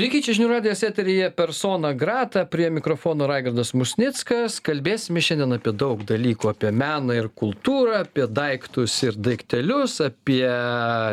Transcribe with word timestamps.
Sveiki, 0.00 0.22
čia 0.24 0.32
žinių 0.32 0.46
radijas 0.48 0.80
eteryje 0.86 1.26
persona 1.36 1.90
grata, 1.92 2.46
prie 2.48 2.70
mikrofono 2.72 3.26
Raigardas 3.28 3.74
Musnickas. 3.76 4.54
Kalbėsime 4.64 5.20
šiandien 5.20 5.52
apie 5.58 5.74
daug 5.76 6.00
dalykų, 6.08 6.54
apie 6.54 6.70
meną 6.72 7.18
ir 7.18 7.28
kultūrą, 7.36 7.98
apie 8.06 8.24
daiktus 8.24 8.94
ir 9.04 9.18
daiktelius, 9.20 9.98
apie, 10.00 10.46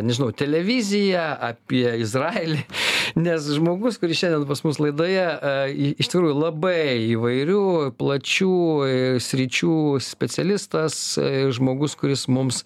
nežinau, 0.08 0.30
televiziją, 0.32 1.26
apie 1.50 1.84
Izraelį. 2.00 2.64
Nes 3.28 3.50
žmogus, 3.58 3.98
kuris 4.00 4.22
šiandien 4.22 4.48
pas 4.48 4.64
mus 4.64 4.80
laidoje, 4.80 5.26
e, 5.26 5.92
iš 6.00 6.14
tikrųjų 6.14 6.38
labai 6.38 7.10
įvairių, 7.10 7.66
plačių 8.00 8.56
e, 8.88 8.96
sričių 9.20 9.76
specialistas, 10.06 11.02
e, 11.20 11.50
žmogus, 11.52 11.98
kuris 12.00 12.28
mums 12.32 12.64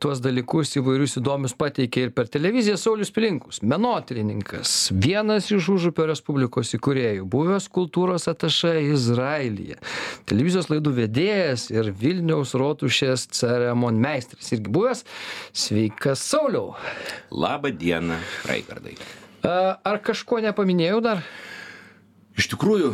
tuos 0.00 0.24
dalykus 0.24 0.76
įvairius 0.78 1.18
įdomius 1.20 1.52
pateikė 1.58 2.06
ir 2.06 2.16
per 2.16 2.32
televiziją, 2.32 2.78
Saulis 2.80 3.12
Pilinkus, 3.12 3.60
menotyrininkas, 3.66 4.92
vienas 4.94 5.33
iš 5.54 5.68
Užupio 5.72 6.06
Respublikos 6.10 6.70
įkūrėjų, 6.76 7.24
buvęs 7.30 7.66
kultūros 7.74 8.28
atašai 8.30 8.84
Izraelyje, 8.92 9.80
televizijos 10.30 10.70
laidų 10.70 10.92
vedėjas 11.00 11.66
ir 11.74 11.90
Vilniaus 11.98 12.54
rotušės 12.58 13.26
ceremonmeistris 13.34 14.54
irgi 14.54 14.74
buvęs. 14.74 15.02
Sveikas, 15.50 16.22
Sauliau. 16.22 16.76
Labą 17.34 17.74
dieną, 17.74 18.20
Raigardai. 18.48 18.94
Ar 19.44 20.00
kažko 20.04 20.38
nepaminėjau 20.44 21.02
dar? 21.04 21.26
Iš 22.34 22.48
tikrųjų, 22.50 22.88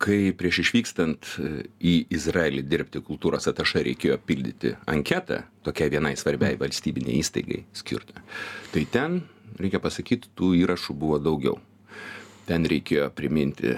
kai 0.00 0.32
prieš 0.32 0.62
išvykstant 0.62 1.28
e, 1.36 1.48
į 1.84 1.94
Izraelį 2.16 2.62
dirbti 2.64 3.02
kultūros 3.04 3.44
atašą 3.50 3.82
reikėjo 3.84 4.16
pildyti 4.24 4.72
anketą 4.88 5.42
tokiai 5.66 5.92
vienai 5.92 6.14
svarbiai 6.16 6.56
valstybiniai 6.56 7.18
įstaigai 7.20 7.58
skirtą, 7.76 8.22
tai 8.72 8.86
ten, 8.88 9.18
reikia 9.60 9.82
pasakyti, 9.84 10.32
tų 10.38 10.54
įrašų 10.62 10.96
buvo 10.96 11.18
daugiau. 11.20 11.58
Ten 12.46 12.66
reikėjo 12.70 13.10
priminti 13.16 13.74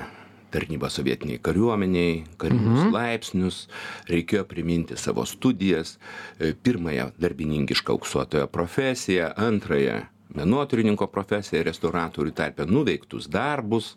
tarnybą 0.53 0.89
sovietiniai 0.93 1.41
kariuomeniai, 1.45 2.23
karinius 2.41 2.84
mhm. 2.87 2.92
laipsnius, 2.95 3.62
reikėjo 4.09 4.45
priminti 4.48 4.97
savo 4.97 5.25
studijas, 5.29 5.97
e, 6.41 6.53
pirmąją 6.53 7.11
darbininkišką 7.20 7.97
auksuotojo 7.97 8.47
profesiją, 8.53 9.33
antrąją 9.37 10.03
menotyrininko 10.37 11.09
profesiją, 11.09 11.62
restauratorių 11.65 12.33
tarpę 12.37 12.67
nuveiktus 12.69 13.29
darbus, 13.33 13.95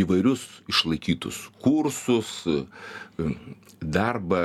įvairius 0.00 0.46
išlaikytus 0.70 1.42
kursus, 1.60 2.30
darbą 3.80 4.42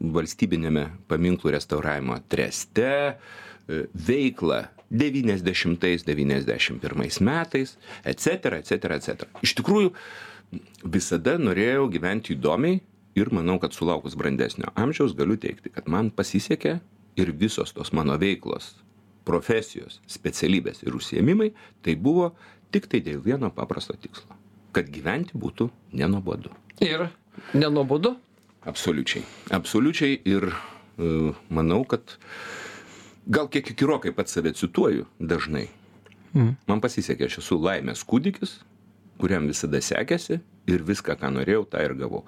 valstybinėme 0.00 0.86
paminklų 1.10 1.52
restauravimo 1.56 2.16
treste, 2.32 3.18
veiklą 3.92 4.62
90-91 4.90 7.22
metais, 7.22 7.78
etc., 8.04 8.26
etc., 8.58 8.72
etc. 8.96 9.08
Iš 9.42 9.54
tikrųjų, 9.60 9.92
visada 10.84 11.38
norėjau 11.38 11.88
gyventi 11.92 12.34
įdomiai 12.34 12.80
ir 13.18 13.30
manau, 13.34 13.58
kad 13.62 13.74
sulaukus 13.74 14.16
brandesnio 14.18 14.68
amžiaus 14.78 15.14
galiu 15.18 15.36
teikti, 15.40 15.70
kad 15.74 15.88
man 15.90 16.10
pasisekė 16.10 16.78
ir 17.20 17.32
visos 17.36 17.72
tos 17.76 17.92
mano 17.96 18.18
veiklos 18.18 18.74
profesijos, 19.26 20.00
specialybės 20.10 20.82
ir 20.86 20.96
užsiemimai, 20.96 21.50
tai 21.84 21.94
buvo 21.94 22.32
tik 22.74 22.84
tai 22.90 23.00
dėl 23.04 23.20
vieno 23.22 23.50
paprasto 23.54 23.94
tikslo- 23.94 24.34
kad 24.74 24.90
gyventi 24.90 25.32
būtų 25.34 25.70
nenuobodu. 25.92 26.50
Ir 26.80 27.10
nenuobodu? 27.54 28.16
Absoliučiai. 28.66 29.22
Absoliučiai 29.50 30.20
ir 30.24 30.50
uh, 30.50 31.34
manau, 31.48 31.84
kad 31.84 32.02
gal 33.26 33.50
kiek 33.52 33.72
įkirokai 33.74 34.14
pats 34.16 34.36
save 34.36 34.54
cituoju 34.56 35.06
dažnai. 35.20 35.68
Mm. 36.34 36.54
Man 36.70 36.82
pasisekė, 36.82 37.26
aš 37.26 37.40
esu 37.42 37.58
laimės 37.58 38.04
kūdikis, 38.06 38.60
kuriam 39.20 39.48
visada 39.50 39.80
sekėsi 39.82 40.38
ir 40.70 40.84
viską, 40.86 41.18
ką 41.18 41.32
norėjau, 41.34 41.66
tą 41.72 41.82
ir 41.84 41.96
gavau 41.98 42.24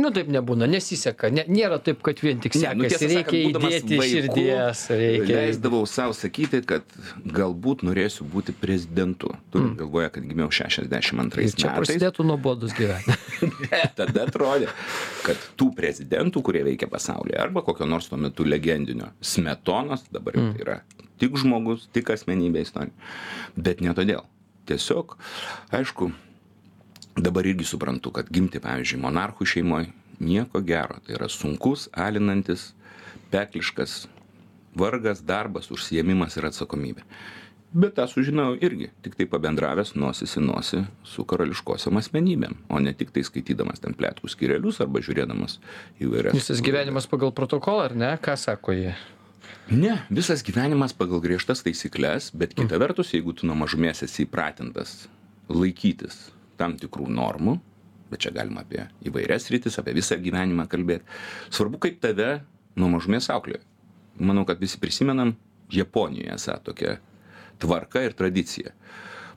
nu 0.00 0.10
taip 0.14 0.28
nebūna 0.32 0.68
nesiseka 0.70 1.30
ne 1.32 1.44
nėra 1.48 1.78
taip 1.82 2.02
kad 2.04 2.20
vien 2.24 2.40
tik 2.42 2.56
nu, 2.58 2.62
sekasi 2.62 3.08
reikia 3.12 3.40
įdėti 3.50 4.00
širdies 4.02 4.82
reikia 4.92 5.38
leisdavau 5.38 5.84
sau 5.90 6.14
sakyti 6.16 6.60
kad 6.68 6.84
galbūt 7.24 7.84
norėsiu 7.86 8.26
būti 8.28 8.54
prezidentu. 8.56 9.32
Turint 9.52 9.72
mm. 9.72 9.78
galvoje 9.80 10.12
kad 10.16 10.28
gimiau 10.28 10.52
šešiasdešim 10.52 11.22
antrais 11.24 11.54
metais. 11.54 11.62
čia 11.62 11.72
prasidėtų 11.76 12.26
nuobodus 12.28 12.76
gyvenimas. 12.76 13.24
Ne 13.66 13.82
tada 13.96 14.24
atrodė 14.24 14.70
kad 15.24 15.40
tų 15.60 15.70
prezidentų 15.76 16.40
kurie 16.44 16.62
veikia 16.66 16.88
pasaulyje 16.92 17.40
arba 17.40 17.64
kokio 17.64 17.88
nors 17.88 18.08
tuo 18.08 18.20
metu 18.20 18.46
legendinio 18.48 19.10
smetonos 19.20 20.06
dabar 20.12 20.38
jau 20.38 20.46
mm. 20.46 20.54
tai 20.54 20.64
yra 20.64 20.78
tik 21.20 21.36
žmogus 21.40 21.88
tik 21.96 22.12
asmenybė 22.12 22.64
istorija. 22.66 22.92
Bet 23.56 23.84
ne 23.84 23.96
todėl. 23.96 24.24
Tiesiog 24.66 25.14
aišku 25.76 26.10
dabar 27.16 27.46
irgi 27.46 27.64
suprantu, 27.64 28.12
kad 28.12 28.28
gimti, 28.32 28.60
pavyzdžiui, 28.62 29.00
monarchų 29.02 29.46
šeimoje 29.48 29.90
nieko 30.20 30.60
gero. 30.64 31.00
Tai 31.04 31.16
yra 31.18 31.28
sunkus, 31.32 31.88
alinantis, 31.92 32.70
pekliškas 33.32 34.04
vargas, 34.76 35.22
darbas, 35.24 35.70
užsiemimas 35.72 36.36
ir 36.36 36.48
atsakomybė. 36.50 37.04
Bet 37.76 37.96
tą 37.98 38.06
sužinojau 38.08 38.54
irgi, 38.64 38.90
tik 39.04 39.16
tai 39.18 39.26
pabendravęs 39.28 39.96
nosis 39.98 40.36
į 40.38 40.44
nosį 40.46 40.84
su 41.04 41.24
karališkosiam 41.28 41.98
asmenybėm, 42.00 42.54
o 42.72 42.78
ne 42.80 42.94
tik 42.96 43.10
tai 43.12 43.24
skaitydamas 43.26 43.82
ten 43.82 43.96
plėtkų 43.96 44.30
skirelius 44.32 44.78
arba 44.84 45.02
žiūrėdamas 45.04 45.58
įvairias. 46.00 46.36
Visas 46.36 46.62
gyvenimas 46.64 47.08
pagal 47.10 47.34
protokolą, 47.36 47.90
ar 47.90 47.96
ne? 47.98 48.12
Ką 48.22 48.36
sako 48.40 48.76
jie? 48.76 48.94
Ne, 49.68 49.98
visas 50.14 50.44
gyvenimas 50.46 50.94
pagal 50.96 51.20
griežtas 51.24 51.64
taisyklės, 51.66 52.30
bet 52.38 52.54
kita 52.56 52.78
vertus, 52.80 53.12
jeigu 53.16 53.34
tu 53.36 53.50
nuo 53.50 53.58
mažumės 53.58 54.04
esi 54.06 54.24
įpratintas 54.24 55.02
laikytis 55.50 56.35
tam 56.58 56.76
tikrų 56.80 57.08
normų, 57.12 57.56
bet 58.10 58.22
čia 58.22 58.32
galima 58.34 58.62
apie 58.62 58.84
įvairias 59.06 59.50
rytis, 59.52 59.78
apie 59.80 59.94
visą 59.96 60.18
gyvenimą 60.22 60.68
kalbėti. 60.70 61.06
Svarbu, 61.50 61.80
kaip 61.82 61.98
tave 62.02 62.40
nuo 62.78 62.90
mažumės 62.92 63.28
auklė. 63.34 63.60
Manau, 64.16 64.46
kad 64.48 64.60
visi 64.62 64.80
prisimenam 64.80 65.34
Japonijoje 65.72 66.32
esą 66.36 66.56
tokia 66.64 66.96
tvarka 67.60 68.04
ir 68.06 68.14
tradicija 68.16 68.72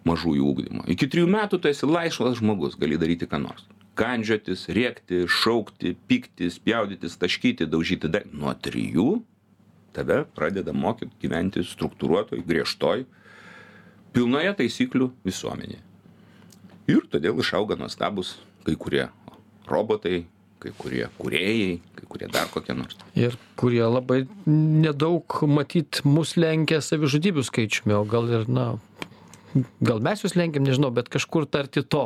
mažųjų 0.08 0.46
ūkdymo. 0.52 0.86
Iki 0.94 1.10
trijų 1.12 1.32
metų 1.32 1.60
tu 1.60 1.72
esi 1.72 1.90
laisvas 1.90 2.38
žmogus, 2.40 2.78
gali 2.80 3.00
daryti 3.00 3.28
ką 3.28 3.42
nors. 3.44 3.66
Kandžiotis, 4.00 4.70
rėkti, 4.72 5.26
šaukti, 5.28 5.92
pykti, 6.08 6.48
spjaudytis, 6.54 7.18
taškyti, 7.20 7.68
daužyti 7.68 8.12
dar. 8.12 8.30
Nuo 8.32 8.54
trijų 8.56 9.10
tave 9.96 10.22
pradeda 10.38 10.72
mokyti 10.72 11.20
gyventi 11.26 11.66
struktūruotoj, 11.68 12.46
griežtoj, 12.48 13.04
pilnoje 14.16 14.56
taisyklių 14.62 15.12
visuomenėje 15.28 15.89
ir 16.90 17.06
todėl 17.12 17.40
išauga 17.44 17.78
nuostabūs 17.80 18.36
kai 18.66 18.76
kurie 18.80 19.06
robotai, 19.70 20.24
kai 20.60 20.74
kurie 20.76 21.06
kūrėjai, 21.20 21.80
kai 21.96 22.08
kurie 22.12 22.30
dar 22.32 22.50
kokie 22.52 22.76
nors. 22.76 22.98
Ir 23.18 23.38
kurie 23.60 23.84
labai 23.86 24.24
nedaug 24.50 25.40
matyt 25.48 26.02
mus 26.04 26.36
lenkia 26.40 26.82
savižudybių 26.84 27.46
skaičiumi, 27.48 27.96
o 27.96 28.04
gal 28.10 28.28
ir, 28.34 28.48
na, 28.52 28.74
gal 29.82 30.02
mes 30.06 30.24
juos 30.24 30.36
lenkiam 30.38 30.66
nežinau 30.68 30.92
bet 30.96 31.10
kažkur 31.12 31.48
tarti 31.50 31.84
to 31.84 32.04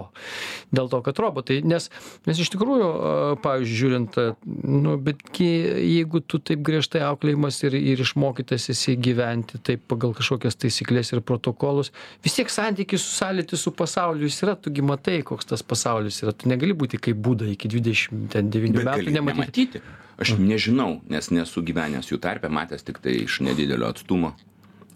dėl 0.75 0.89
to 0.91 1.01
kad 1.05 1.19
robotai 1.19 1.61
nes 1.65 1.89
nes 2.27 2.39
iš 2.39 2.51
tikrųjų 2.53 2.89
pavyzdžiui 3.43 3.79
žiūrint 3.83 4.19
nu 4.45 4.95
betgi 5.01 5.49
jeigu 5.83 6.23
tu 6.25 6.39
taip 6.39 6.63
griežtai 6.65 7.03
auklėjamas 7.07 7.59
ir 7.67 7.77
ir 7.79 8.03
išmokytas 8.05 8.69
esi 8.73 8.95
gyventi 8.95 9.59
taip 9.63 9.83
pagal 9.91 10.15
kažkokias 10.17 10.59
taisykles 10.59 11.13
ir 11.13 11.23
protokolus 11.25 11.91
vis 12.23 12.37
tiek 12.37 12.51
santykis 12.53 13.03
su 13.03 13.17
sąlytis 13.17 13.65
su 13.65 13.73
pasauliu 13.75 14.29
jis 14.29 14.39
yra 14.45 14.55
tu 14.55 14.71
gi 14.73 14.85
matai 14.85 15.21
koks 15.25 15.49
tas 15.51 15.63
pasaulis 15.63 16.21
yra. 16.23 16.33
Tu 16.33 16.49
negali 16.51 16.75
būti 16.77 16.99
kaip 17.01 17.19
buda 17.27 17.49
iki 17.49 17.71
dvidešim 17.71 18.27
ten 18.33 18.49
devynių 18.53 18.85
metų 18.87 19.13
nematyti. 19.17 19.83
aš 20.17 20.35
nežinau 20.39 21.01
nes 21.09 21.29
nesu 21.33 21.63
gyvenęs 21.65 22.11
jų 22.11 22.21
tarpe 22.23 22.49
matęs 22.49 22.85
tiktai 22.87 23.23
iš 23.25 23.41
nedidelio 23.45 23.89
atstumo 23.89 24.33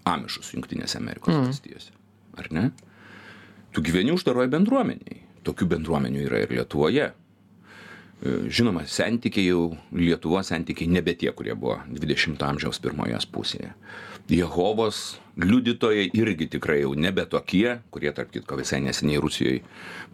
amišus 0.07 0.53
jungtinėse 0.55 0.99
amerikos 1.01 1.33
mm. 1.33 1.47
valstijose 1.49 1.96
ar 2.37 2.51
ne? 2.53 2.69
Tu 3.75 3.83
gyveni 3.85 4.13
uždaroj 4.15 4.49
bendruomeniai. 4.49 5.23
Tokių 5.45 5.67
bendruomenių 5.75 6.27
yra 6.27 6.44
ir 6.44 6.53
Lietuvoje. 6.57 7.12
E, 8.17 8.31
žinoma, 8.50 8.81
santykiai 8.89 9.51
jau, 9.51 9.75
Lietuvos 9.94 10.50
santykiai 10.50 10.89
nebe 10.89 11.13
tie, 11.13 11.29
kurie 11.35 11.53
buvo 11.53 11.77
20 11.94 12.41
amžiaus 12.47 12.81
pirmoje 12.81 13.19
pusėje. 13.29 13.69
Jehovos 14.33 15.19
liudytojai 15.39 16.09
irgi 16.17 16.50
tikrai 16.57 16.81
jau 16.81 16.95
nebe 16.97 17.27
tokie, 17.29 17.77
kurie, 17.94 18.09
tarp 18.17 18.33
kitko, 18.33 18.57
visai 18.59 18.81
neseniai 18.83 19.21
Rusijoje 19.21 19.62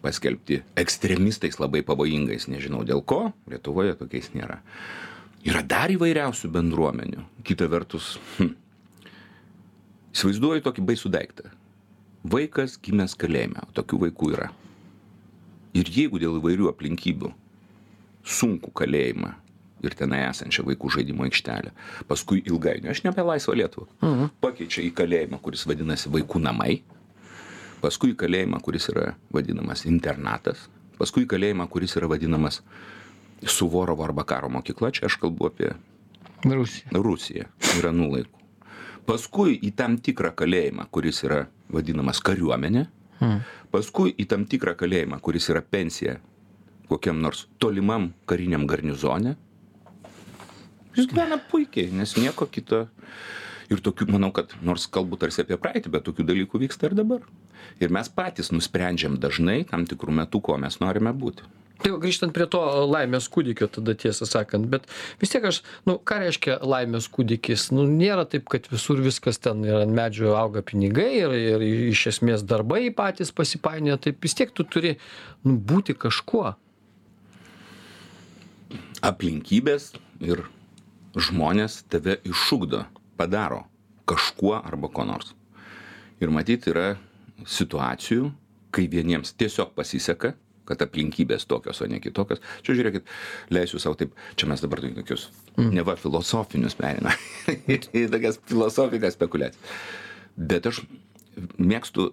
paskelbti 0.04 0.60
ekstremistais 0.78 1.56
labai 1.58 1.80
pavojingais, 1.86 2.46
nežinau 2.52 2.84
dėl 2.84 3.00
ko, 3.00 3.32
Lietuvoje 3.50 3.96
tokiais 3.98 4.30
nėra. 4.36 4.60
Yra 5.48 5.64
dar 5.64 5.88
įvairiausių 5.92 6.52
bendruomenių. 6.52 7.24
Kita 7.48 7.66
vertus, 7.72 8.18
hm, 8.36 8.52
įsivaizduoju 10.12 10.68
tokį 10.68 10.90
baisų 10.92 11.16
daiktą 11.16 11.53
vaikas 12.24 12.78
gimęs 12.82 13.16
kalėjime, 13.20 13.62
o 13.64 13.72
tokių 13.76 14.00
vaikų 14.06 14.32
yra. 14.34 14.50
Ir 15.74 15.90
jeigu 15.90 16.20
dėl 16.22 16.38
įvairių 16.38 16.70
aplinkybių 16.70 17.32
sunku 18.24 18.70
kalėjimą 18.74 19.34
ir 19.84 19.96
tenai 19.98 20.22
esančią 20.30 20.64
vaikų 20.64 20.92
žaidimo 20.96 21.26
aikštelę, 21.26 21.74
paskui 22.08 22.40
ilgainiui, 22.48 22.88
aš 22.92 23.02
ne 23.04 23.12
apie 23.12 23.24
laisvą 23.26 23.56
Lietuvą, 23.58 23.88
mhm. 24.00 24.30
pakeičia 24.40 24.84
į 24.86 24.92
kalėjimą, 24.96 25.40
kuris 25.44 25.66
vadinasi 25.68 26.12
vaikų 26.14 26.40
namai, 26.40 26.78
paskui 27.84 28.14
į 28.14 28.20
kalėjimą, 28.22 28.62
kuris 28.64 28.88
yra 28.94 29.10
vadinamas 29.34 29.84
internatas, 29.90 30.68
paskui 30.96 31.26
į 31.26 31.32
kalėjimą, 31.34 31.68
kuris 31.72 31.98
yra 32.00 32.08
vadinamas 32.14 32.62
Suvorovo 33.44 34.06
arba 34.06 34.24
karo 34.24 34.48
mokykla, 34.48 34.88
čia 34.94 35.04
aš 35.10 35.18
kalbu 35.20 35.50
apie 35.50 35.74
Rusija. 36.44 36.92
Rusiją, 36.96 37.50
Iranų 37.76 38.08
laikų. 38.14 38.43
Paskui 39.04 39.58
į 39.60 39.74
tam 39.76 39.98
tikrą 40.00 40.30
kalėjimą, 40.36 40.86
kuris 40.90 41.22
yra 41.26 41.44
vadinamas 41.72 42.20
kariuomenė, 42.24 42.86
paskui 43.74 44.14
į 44.16 44.28
tam 44.30 44.46
tikrą 44.48 44.72
kalėjimą, 44.80 45.20
kuris 45.20 45.50
yra 45.52 45.60
pensija 45.60 46.18
kokiam 46.88 47.20
nors 47.20 47.46
tolimam 47.58 48.12
kariniam 48.28 48.66
garnizone. 48.66 49.36
Jis 50.94 51.08
gyvena 51.10 51.40
puikiai, 51.50 51.90
nes 51.90 52.14
nieko 52.20 52.46
kito. 52.46 52.86
Ir 53.72 53.80
tokių, 53.80 54.06
manau, 54.12 54.28
kad 54.36 54.52
nors 54.62 54.84
kalbu 54.92 55.16
tarsi 55.18 55.40
apie 55.42 55.56
praeitį, 55.58 55.90
bet 55.94 56.04
tokių 56.04 56.26
dalykų 56.28 56.60
vyksta 56.66 56.90
ir 56.90 56.96
dabar. 56.98 57.24
Ir 57.80 57.90
mes 57.96 58.10
patys 58.12 58.52
nusprendžiam 58.52 59.16
dažnai 59.18 59.62
tam 59.70 59.86
tikrų 59.88 60.12
metų, 60.20 60.42
kuo 60.44 60.58
mes 60.60 60.76
norime 60.82 61.14
būti. 61.16 61.46
Tai 61.84 61.90
va, 61.92 61.98
grįžtant 62.00 62.32
prie 62.32 62.46
to 62.48 62.60
laimės 62.88 63.26
kūdikio, 63.28 63.66
tada 63.68 63.92
tiesą 64.00 64.24
sakant, 64.24 64.64
bet 64.72 64.86
vis 65.20 65.34
tiek 65.34 65.44
aš, 65.44 65.58
nu, 65.84 65.98
ką 66.00 66.16
reiškia 66.22 66.54
laimės 66.64 67.10
kūdikis? 67.12 67.66
Nu, 67.76 67.82
nėra 67.84 68.22
taip, 68.24 68.46
kad 68.48 68.70
visur 68.72 69.02
viskas 69.04 69.36
ten 69.44 69.60
ir 69.68 69.76
ant 69.82 69.92
medžio 69.92 70.32
auga 70.38 70.62
pinigai 70.64 71.10
ir, 71.18 71.34
ir 71.36 71.64
iš 71.90 72.06
esmės 72.14 72.46
darbai 72.48 72.86
patys 72.96 73.34
pasipainioja, 73.36 74.00
taip 74.06 74.24
vis 74.24 74.32
tiek 74.38 74.54
tu 74.56 74.64
turi 74.64 74.94
nu, 75.44 75.58
būti 75.60 75.92
kažkuo. 75.92 76.54
Aplinkybės 79.04 79.90
ir 80.24 80.40
žmonės 81.12 81.82
tave 81.92 82.16
iššūkdo, 82.24 82.80
padaro 83.20 83.66
kažkuo 84.08 84.56
arba 84.56 84.88
ko 84.88 85.04
nors. 85.04 85.34
Ir 86.16 86.32
matyti 86.32 86.72
yra 86.72 86.94
situacijų, 87.44 88.32
kai 88.72 88.88
vieniems 88.88 89.36
tiesiog 89.36 89.76
pasiseka, 89.76 90.32
kad 90.68 90.82
aplinkybės 90.84 91.46
tokios, 91.50 91.80
o 91.84 91.88
ne 91.90 92.00
kitokios. 92.02 92.42
Čia 92.64 92.76
žiūrėkit, 92.78 93.08
leisiu 93.54 93.80
savo 93.82 93.98
taip, 94.00 94.14
čia 94.40 94.48
mes 94.50 94.62
dabar 94.64 94.82
tokius, 94.84 95.28
mm. 95.56 95.70
neva 95.76 95.96
filosofinius 96.00 96.76
perina, 96.78 97.14
į 97.74 98.06
tokias 98.12 98.40
filosofikas 98.50 99.18
spekulacijas. 99.18 99.80
Bet 100.34 100.66
aš 100.70 100.82
mėgstu, 101.58 102.10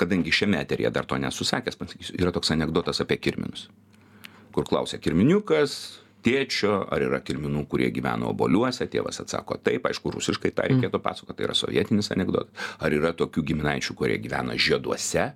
kadangi 0.00 0.34
šiame 0.34 0.60
eterija 0.62 0.90
dar 0.94 1.06
to 1.08 1.18
nesusakęs, 1.20 1.78
pasakysiu, 1.78 2.16
yra 2.20 2.32
toks 2.34 2.50
anegdotas 2.54 3.02
apie 3.04 3.18
kirminus, 3.20 3.68
kur 4.56 4.66
klausia 4.68 4.98
kirminiukas, 5.02 5.76
tėčio, 6.24 6.72
ar 6.92 7.02
yra 7.04 7.20
kirminų, 7.24 7.64
kurie 7.70 7.88
gyveno 7.94 8.30
oboliuose, 8.32 8.86
tėvas 8.90 9.20
atsako 9.22 9.58
taip, 9.64 9.86
aišku, 9.90 10.12
rusiškai 10.14 10.52
tą 10.54 10.68
reikėtų 10.70 11.00
pasakoti, 11.02 11.38
tai 11.38 11.48
yra 11.48 11.56
sovietinis 11.58 12.12
anegdotas. 12.14 12.52
Ar 12.82 12.94
yra 12.94 13.12
tokių 13.16 13.44
giminaičių, 13.50 13.96
kurie 13.98 14.18
gyvena 14.22 14.56
žieduose, 14.56 15.28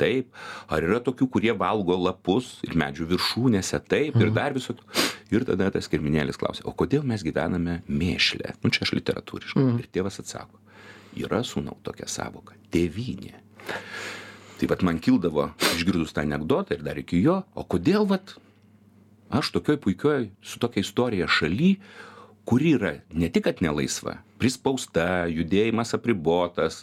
taip, 0.00 0.30
ar 0.72 0.86
yra 0.86 1.00
tokių, 1.04 1.28
kurie 1.36 1.54
valgo 1.58 1.96
lapus 2.00 2.58
ir 2.66 2.76
medžių 2.80 3.08
viršūnėse, 3.14 3.80
taip, 3.88 4.18
ir 4.20 4.34
dar 4.34 4.56
visokių. 4.56 4.86
Ir 5.34 5.46
tada 5.48 5.70
tas 5.74 5.88
kirminėlis 5.90 6.38
klausia, 6.38 6.66
o 6.68 6.74
kodėl 6.76 7.06
mes 7.06 7.24
gyvename 7.26 7.80
mėšlė? 7.88 8.58
Nu, 8.62 8.70
čia 8.74 8.84
aš 8.86 8.94
literatūriškai. 8.98 9.62
Mm. 9.62 9.80
Ir 9.82 9.90
tėvas 9.94 10.20
atsako, 10.22 10.60
yra 11.18 11.40
sūnau 11.46 11.78
tokia 11.86 12.06
savoka- 12.10 12.54
tėvynė. 12.74 13.40
Tai 14.58 14.68
vad 14.70 14.84
man 14.86 15.00
kildavo, 15.02 15.48
išgirdus 15.74 16.12
tą 16.14 16.22
anegdotą 16.22 16.76
ir 16.76 16.84
dar 16.86 16.98
iki 17.00 17.18
jo, 17.24 17.42
o 17.54 17.64
kodėl 17.64 18.06
vad 18.06 18.36
aš 19.30 19.54
tokioj 19.56 19.80
puikioj 19.86 20.28
su 20.42 20.60
tokia 20.62 20.84
istorija 20.84 21.30
šaly 21.30 21.76
kuri 22.44 22.74
yra 22.76 22.92
ne 23.12 23.28
tik 23.32 23.46
kad 23.48 23.62
nelaisva 23.64 24.18
prispausta 24.44 25.24
judėjimas 25.30 25.94
apribotas 25.96 26.82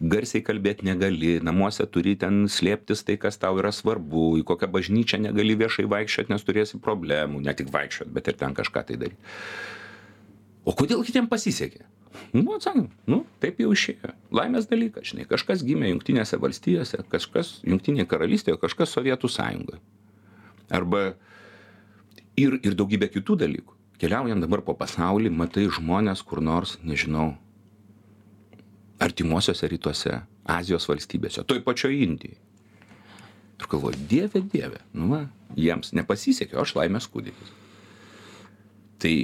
garsiai 0.00 0.44
kalbėt 0.46 0.80
negali 0.86 1.34
namuose 1.44 1.84
turi 1.92 2.14
ten 2.20 2.46
slėptis 2.48 3.04
tai 3.04 3.18
kas 3.20 3.36
tau 3.42 3.58
yra 3.60 3.72
svarbu 3.74 4.38
į 4.40 4.46
kokią 4.48 4.70
bažnyčią 4.72 5.20
negali 5.26 5.56
viešai 5.60 5.84
vaikščiot 5.92 6.32
nes 6.32 6.46
turėsi 6.46 6.80
problemų 6.86 7.42
ne 7.44 7.54
tik 7.58 7.72
vaikščiot 7.74 8.12
bet 8.14 8.30
ir 8.32 8.38
ten 8.40 8.56
kažką 8.56 8.84
tai 8.88 9.00
daryt. 9.02 9.34
O 10.64 10.72
kodėl 10.78 11.02
kitiem 11.04 11.26
pasisekė? 11.28 11.82
Nu 12.32 12.54
atsakėm 12.54 12.86
nu 13.10 13.22
taip 13.42 13.60
jau 13.60 13.72
išėjo. 13.74 14.14
Laimės 14.32 14.68
dalykas 14.70 15.10
žinai 15.10 15.26
kažkas 15.28 15.64
gimė 15.66 15.90
jungtinėse 15.90 16.38
valstijose 16.40 17.02
kažkas 17.12 17.58
jungtinėj 17.66 18.08
karalystėj 18.08 18.56
o 18.56 18.62
kažkas 18.62 18.94
sovietų 18.96 19.28
sąjungoj 19.32 19.82
arba 20.72 21.12
ir 22.38 22.58
ir 22.62 22.76
daugybė 22.78 23.10
kitų 23.12 23.36
dalykų. 23.44 23.76
Keliaujant 24.02 24.42
dabar 24.42 24.62
po 24.66 24.74
pasaulį 24.74 25.30
matai 25.30 25.68
žmones 25.70 26.24
kur 26.26 26.42
nors 26.42 26.78
nežinau 26.82 27.32
artimuosiuose 29.02 29.68
rytuose 29.70 30.16
azijos 30.56 30.88
valstybėse 30.90 31.44
toj 31.46 31.62
pačioj 31.66 32.02
indijoj. 32.06 32.38
Ir 33.62 33.68
galvoju 33.70 34.06
dieve 34.10 34.42
dieve 34.52 34.80
nu 34.92 35.12
va 35.12 35.22
jiems 35.58 35.92
nepasisekė 35.94 36.58
o 36.58 36.64
aš 36.64 36.74
laimės 36.78 37.06
kūdikis. 37.12 37.52
Tai 39.02 39.14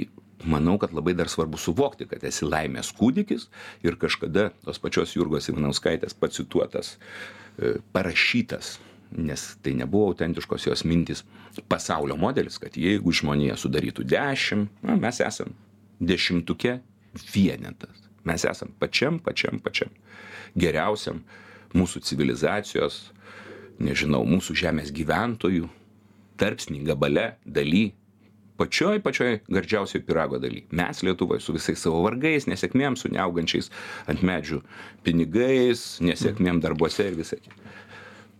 manau 0.47 0.77
kad 0.79 0.93
labai 0.95 1.15
dar 1.17 1.27
svarbu 1.31 1.59
suvokti 1.59 2.07
kad 2.07 2.23
esi 2.23 2.47
laimės 2.47 2.93
kūdikis 2.95 3.49
ir 3.83 3.99
kažkada 3.99 4.49
tos 4.63 4.79
pačios 4.79 5.15
jurgos 5.17 5.49
ivanauskaitės 5.51 6.15
pacituotas 6.15 6.95
e, 6.95 7.79
parašytas 7.91 8.77
nes 9.11 9.45
tai 9.63 9.73
nebuvo 9.75 10.13
autentiškos 10.13 10.69
jos 10.69 10.85
mintys 10.85 11.25
pasaulio 11.67 12.17
modelis 12.19 12.59
kad 12.61 12.77
jeigu 12.77 13.11
žmonija 13.11 13.57
sudarytų 13.59 14.05
dešim 14.07 14.67
na 14.85 14.95
mes 14.99 15.19
esam 15.23 15.53
dešimtuke 15.99 16.79
vienetas. 17.33 18.05
Mes 18.23 18.45
esam 18.45 18.71
pačiam 18.79 19.19
pačiam 19.19 19.59
pačiam 19.63 19.91
geriausiam 20.55 21.23
mūsų 21.75 22.03
civilizacijos 22.05 23.09
nežinau 23.79 24.25
mūsų 24.27 24.55
žemės 24.63 24.91
gyventojų 24.95 25.69
tarpsny 26.39 26.83
gabale 26.87 27.33
daly 27.45 27.89
pačioj 28.59 28.99
pačioj 29.03 29.39
gardžiausioj 29.47 30.03
pyrago 30.03 30.39
daly. 30.39 30.65
Mes 30.71 31.03
lietuvoj 31.03 31.39
su 31.39 31.55
visais 31.55 31.79
savo 31.79 32.01
vargais 32.03 32.47
nesėkmėm 32.51 32.97
su 32.99 33.11
neaugančiais 33.13 33.71
ant 34.11 34.23
medžių 34.25 34.61
pinigais 35.05 35.85
nesėkmėm 36.03 36.59
darbuose 36.63 37.07
ir 37.07 37.15
visa 37.19 37.39
kita. 37.39 37.55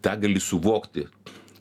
Tą 0.04 0.16
gali 0.19 0.39
suvokti 0.44 1.06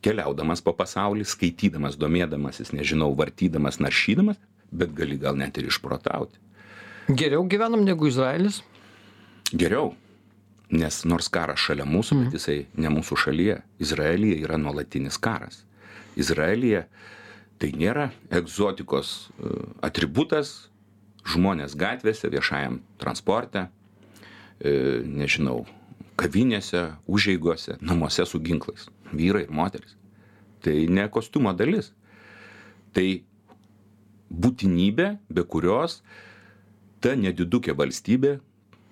keliaudamas 0.04 0.62
po 0.64 0.74
pasaulį 0.76 1.26
skaitydamas 1.28 1.98
domėdamasis 2.00 2.72
nežinau 2.76 3.12
vartydamas 3.18 3.80
naršydamas 3.82 4.40
bet 4.70 4.92
gali 4.94 5.16
gal 5.16 5.36
net 5.36 5.56
ir 5.58 5.70
išprotauti. 5.70 6.36
Geriau 7.08 7.46
gyvenam 7.48 7.86
negu 7.86 8.08
Izraelis? 8.10 8.60
geriau 9.52 9.94
nes 10.68 11.00
nors 11.08 11.30
karas 11.32 11.60
šalia 11.62 11.86
mūsų 11.88 12.18
bet 12.24 12.34
jisai 12.36 12.58
ne 12.76 12.90
mūsų 12.92 13.16
šalyje. 13.16 13.62
Izraelyje 13.80 14.42
yra 14.44 14.58
nuolatinis 14.60 15.16
karas. 15.16 15.62
Izraelyje 16.16 16.84
tai 17.58 17.70
nėra 17.72 18.10
egzotikos 18.30 19.30
e, 19.30 19.54
atributas 19.82 20.68
žmonės 21.28 21.74
gatvėse 21.78 22.28
viešajam 22.28 22.82
transporte 23.00 23.64
e, 24.60 25.00
nežinau 25.04 25.64
kavinėse 26.20 26.84
užeigose 27.08 27.78
namuose 27.80 28.26
su 28.28 28.40
ginklais 28.42 28.90
vyrai 29.12 29.46
ir 29.46 29.54
moterys. 29.54 29.96
Tai 30.64 30.74
ne 30.90 31.06
kostiumo 31.12 31.52
dalis. 31.56 31.92
Tai 32.92 33.06
būtinybė 34.28 35.08
be 35.32 35.44
kurios 35.48 36.02
ta 37.00 37.14
nedidukė 37.16 37.74
valstybė 37.78 38.38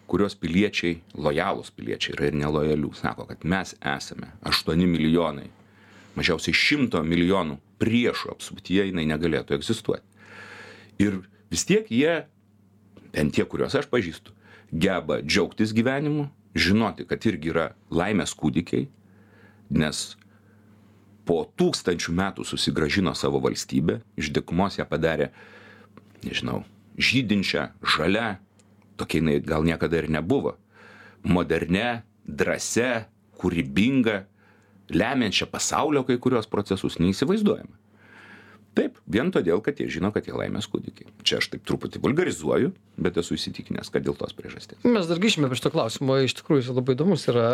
kurios 0.06 0.36
piliečiai 0.38 1.00
lojalūs 1.18 1.72
piliečiai 1.74 2.14
yra 2.14 2.28
ir 2.30 2.38
nelojalių 2.38 2.92
sako 2.94 3.26
kad 3.30 3.44
mes 3.44 3.74
esame 3.80 4.30
aštuoni 4.46 4.86
milijonai 4.88 5.48
mažiausiai 6.16 6.56
šimto 6.56 7.02
milijonų 7.04 7.58
priešų 7.82 8.30
apsuptyje 8.32 8.86
jinai 8.88 9.04
negalėtų 9.10 9.58
egzistuoti. 9.58 10.06
Ir 11.02 11.20
vis 11.52 11.66
tiek 11.68 11.90
jie 11.92 12.22
bent 13.12 13.34
tie 13.36 13.44
kuriuos 13.44 13.76
aš 13.76 13.90
pažįstu 13.92 14.32
geba 14.72 15.20
džiaugtis 15.22 15.74
gyvenimu 15.76 16.28
žinoti 16.56 17.04
kad 17.08 17.26
irgi 17.28 17.52
yra 17.52 17.66
laimės 17.90 18.32
kūdikiai 18.38 18.86
nes 19.70 20.16
po 21.26 21.42
tūkstančių 21.58 22.14
metų 22.14 22.46
susigrąžino 22.46 23.14
savo 23.18 23.40
valstybę 23.42 24.00
iš 24.20 24.30
dykumos 24.36 24.78
ją 24.78 24.86
padarė 24.88 25.30
nežinau 26.24 26.62
žydinčią 26.96 27.70
žalia 27.96 28.36
tokia 28.96 29.20
jinai 29.20 29.40
gal 29.44 29.66
niekada 29.66 30.00
ir 30.02 30.10
nebuvo 30.10 30.56
modernia 31.26 32.02
drąsia 32.26 33.06
kūrybinga 33.40 34.22
lemiančia 34.94 35.48
pasaulio 35.50 36.04
kai 36.06 36.18
kuriuos 36.22 36.46
procesus 36.50 37.00
neįsivaizduojama 37.02 37.74
taip 38.76 39.00
vien 39.10 39.32
todėl 39.34 39.62
kad 39.64 39.80
jie 39.80 39.88
žino 39.98 40.12
kad 40.14 40.28
jie 40.28 40.36
laimės 40.36 40.68
kūdikiai 40.72 41.08
čia 41.26 41.40
aš 41.40 41.52
taip 41.54 41.64
truputį 41.68 42.02
vulgarizuoju 42.04 42.74
bet 42.96 43.18
esu 43.20 43.36
įsitikinęs 43.36 43.90
kad 43.92 44.04
dėl 44.04 44.16
tos 44.16 44.32
priežasties. 44.36 44.80
Mes 44.88 45.08
dar 45.08 45.20
grįšime 45.20 45.50
prie 45.50 45.58
šito 45.58 45.72
klausimo. 45.74 46.16
Iš 46.24 46.38
tikrųjų 46.38 46.62
jis 46.62 46.70
labai 46.72 46.96
įdomus 46.96 47.26
yra 47.28 47.48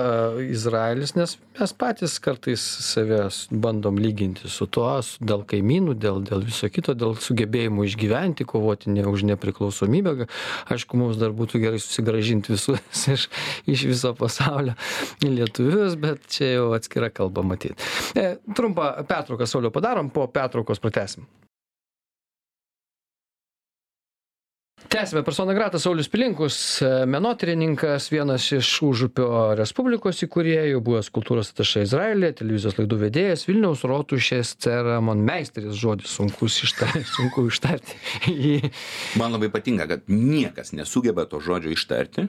izraelis 0.45 1.17
nes 1.19 1.35
mes 1.59 1.75
patys 1.79 2.15
kartais 2.23 2.63
save 2.63 3.25
bandom 3.51 3.99
lyginti 4.03 4.51
su 4.53 4.69
tuo 4.71 4.93
dėl 5.21 5.43
kaimynų 5.49 5.97
dėl 5.99 6.23
dėl 6.27 6.45
viso 6.47 6.71
kito 6.71 6.95
dėl 6.99 7.17
sugebėjimo 7.23 7.87
išgyventi 7.89 8.47
kovoti 8.49 8.93
ne 8.95 9.07
už 9.09 9.27
nepriklausomybę. 9.33 10.29
Aišku 10.73 10.99
mums 11.01 11.19
dar 11.21 11.35
būtų 11.37 11.63
gerai 11.63 11.83
susigrąžint 11.83 12.51
visus 12.53 12.79
iš 13.15 13.29
iš 13.67 13.87
viso 13.91 14.15
pasaulio 14.19 14.77
lietuvius 15.25 15.99
bet 16.01 16.23
čia 16.31 16.53
jau 16.57 16.71
atskira 16.77 17.11
kalba 17.15 17.45
matyt. 17.47 17.83
E, 18.15 18.37
trumpą 18.57 18.93
pertrauką 19.09 19.49
sauliau 19.49 19.75
padarom 19.75 20.11
po 20.15 20.29
pertraukos 20.31 20.83
pratęsim 20.83 21.12
tęsim. 21.13 21.27
Tęsime 24.89 25.23
persona 25.23 25.55
grata 25.55 25.79
Saulis 25.79 26.09
Pilinkus, 26.09 26.81
menotyrininkas, 27.07 28.11
vienas 28.11 28.45
iš 28.53 28.69
Užupio 28.83 29.55
Respublikos 29.57 30.21
įkūrėjų, 30.27 30.83
buvęs 30.85 31.09
kultūros 31.15 31.53
atašai 31.55 31.87
Izraelė, 31.87 32.33
televizijos 32.37 32.77
laidų 32.77 32.99
vedėjas, 33.07 33.47
Vilniaus 33.49 33.87
rotušės 33.89 34.57
ceramon 34.61 35.23
meisteris, 35.25 35.79
žodis 35.81 36.13
sunkus 36.13 36.59
ištarti, 36.67 37.07
sunku 37.17 37.47
ištarti. 37.49 37.97
Man 39.17 39.33
labai 39.33 39.49
patinka, 39.55 39.89
kad 39.89 40.05
niekas 40.13 40.75
nesugeba 40.77 41.25
to 41.31 41.41
žodžio 41.41 41.73
ištarti. 41.73 42.27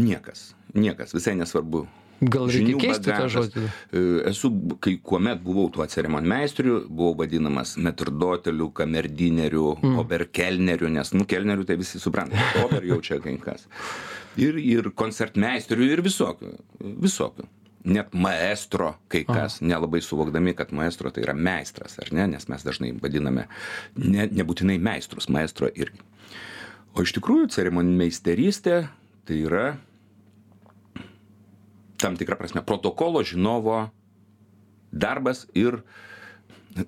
Niekas. 0.00 0.54
Niekas. 0.74 1.14
Visai 1.14 1.36
nesvarbu, 1.38 1.84
Gal 2.20 2.50
reikia 2.52 2.76
keisti 2.80 3.08
tą 3.08 3.28
žodį? 3.32 3.62
E, 3.64 4.00
esu, 4.28 4.50
kai 4.84 4.98
kuomet 5.00 5.40
buvau 5.44 5.70
tuo 5.72 5.86
ceremonmeisteriu, 5.88 6.82
buvau 6.88 7.14
vadinamas 7.22 7.78
metrdoteliu, 7.80 8.68
kamerdineriu, 8.76 9.70
mm. 9.78 9.96
oberkelneriu, 10.02 10.90
nes, 10.92 11.14
nu, 11.16 11.24
kelneriu 11.28 11.64
tai 11.68 11.78
visi 11.80 12.00
supranta, 12.02 12.36
ober 12.66 12.84
jau 12.90 13.00
čia 13.04 13.20
kai 13.24 13.38
kas. 13.40 13.64
Ir, 14.40 14.60
ir 14.60 14.92
koncertmeisteriu, 14.96 15.88
ir 15.88 16.04
visokių. 16.04 16.52
Visokių. 17.00 17.48
Net 17.90 18.12
maestro, 18.12 18.92
kai 19.08 19.22
kas, 19.24 19.56
Aha. 19.56 19.70
nelabai 19.72 20.02
suvokdami, 20.04 20.52
kad 20.58 20.74
maestro 20.76 21.08
tai 21.08 21.24
yra 21.24 21.32
meistras, 21.32 21.96
ar 22.02 22.12
ne, 22.12 22.26
nes 22.34 22.44
mes 22.52 22.66
dažnai 22.66 22.92
vadiname 23.00 23.46
ne, 23.96 24.28
nebūtinai 24.28 24.76
meistrus, 24.76 25.30
maestro 25.32 25.72
irgi. 25.72 26.04
O 26.92 27.06
iš 27.06 27.14
tikrųjų 27.16 27.48
ceremonmeisterystė 27.54 28.82
tai 29.24 29.38
yra 29.46 29.70
tam 32.00 32.16
tikra 32.20 32.38
prasme 32.40 32.62
protokolo 32.66 33.22
žinovo 33.26 33.88
darbas 34.92 35.46
ir 35.54 35.82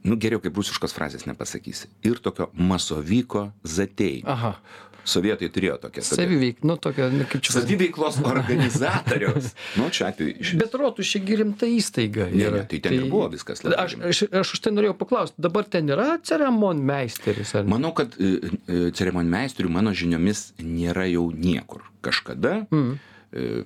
nu 0.03 0.17
geriau 0.17 0.43
kaip 0.43 0.57
rusiškos 0.57 0.95
frazės 0.95 1.27
nepasakysi 1.27 1.91
ir 2.07 2.23
tokio 2.23 2.51
masovyko 2.55 3.51
zatei 3.67 4.23
aha. 4.27 4.57
Sovietai 5.03 5.49
turėjo 5.51 5.81
tokią 5.83 6.03
saviveik 6.07 6.61
nu 6.63 6.77
tokią 6.79 7.09
nu 7.11 7.25
kaip 7.27 7.43
čia 7.43 7.57
saviveiklos 7.57 8.21
organizatoriaus. 8.33 9.49
Nu 9.75 9.89
šiuo 9.91 10.07
atveju 10.07 10.35
iš 10.45 10.53
bet 10.61 10.77
rotušė 10.79 11.23
rimta 11.41 11.67
įstaiga 11.67 12.29
ne 12.31 12.53
ne 12.55 12.63
tai 12.71 12.79
ten 12.85 12.95
ir 13.01 13.09
buvo 13.11 13.27
viskas 13.33 13.65
aš 13.67 13.97
aš 13.99 14.23
aš 14.43 14.53
už 14.55 14.63
tai 14.63 14.75
norėjau 14.77 14.95
paklaust 15.01 15.35
dabar 15.43 15.67
ten 15.67 15.91
yra 15.91 16.21
ceremonmeisteris 16.23 17.57
ar 17.59 17.67
manau 17.67 17.91
kad 17.99 18.15
e, 18.15 18.37
e, 18.71 18.79
ceremonmeisterių 18.95 19.73
mano 19.75 19.91
žiniomis 19.91 20.53
nėra 20.63 21.09
jau 21.11 21.27
niekur. 21.35 21.83
Kažkada 22.03 22.61
mm. 22.71 22.95
e, 23.35 23.65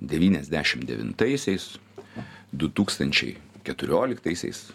devyniasdešim 0.00 0.84
devintaisiais 0.88 1.76
du 2.52 2.68
tūkstančiai 2.68 3.36
keturioliktaisiais. 3.66 4.66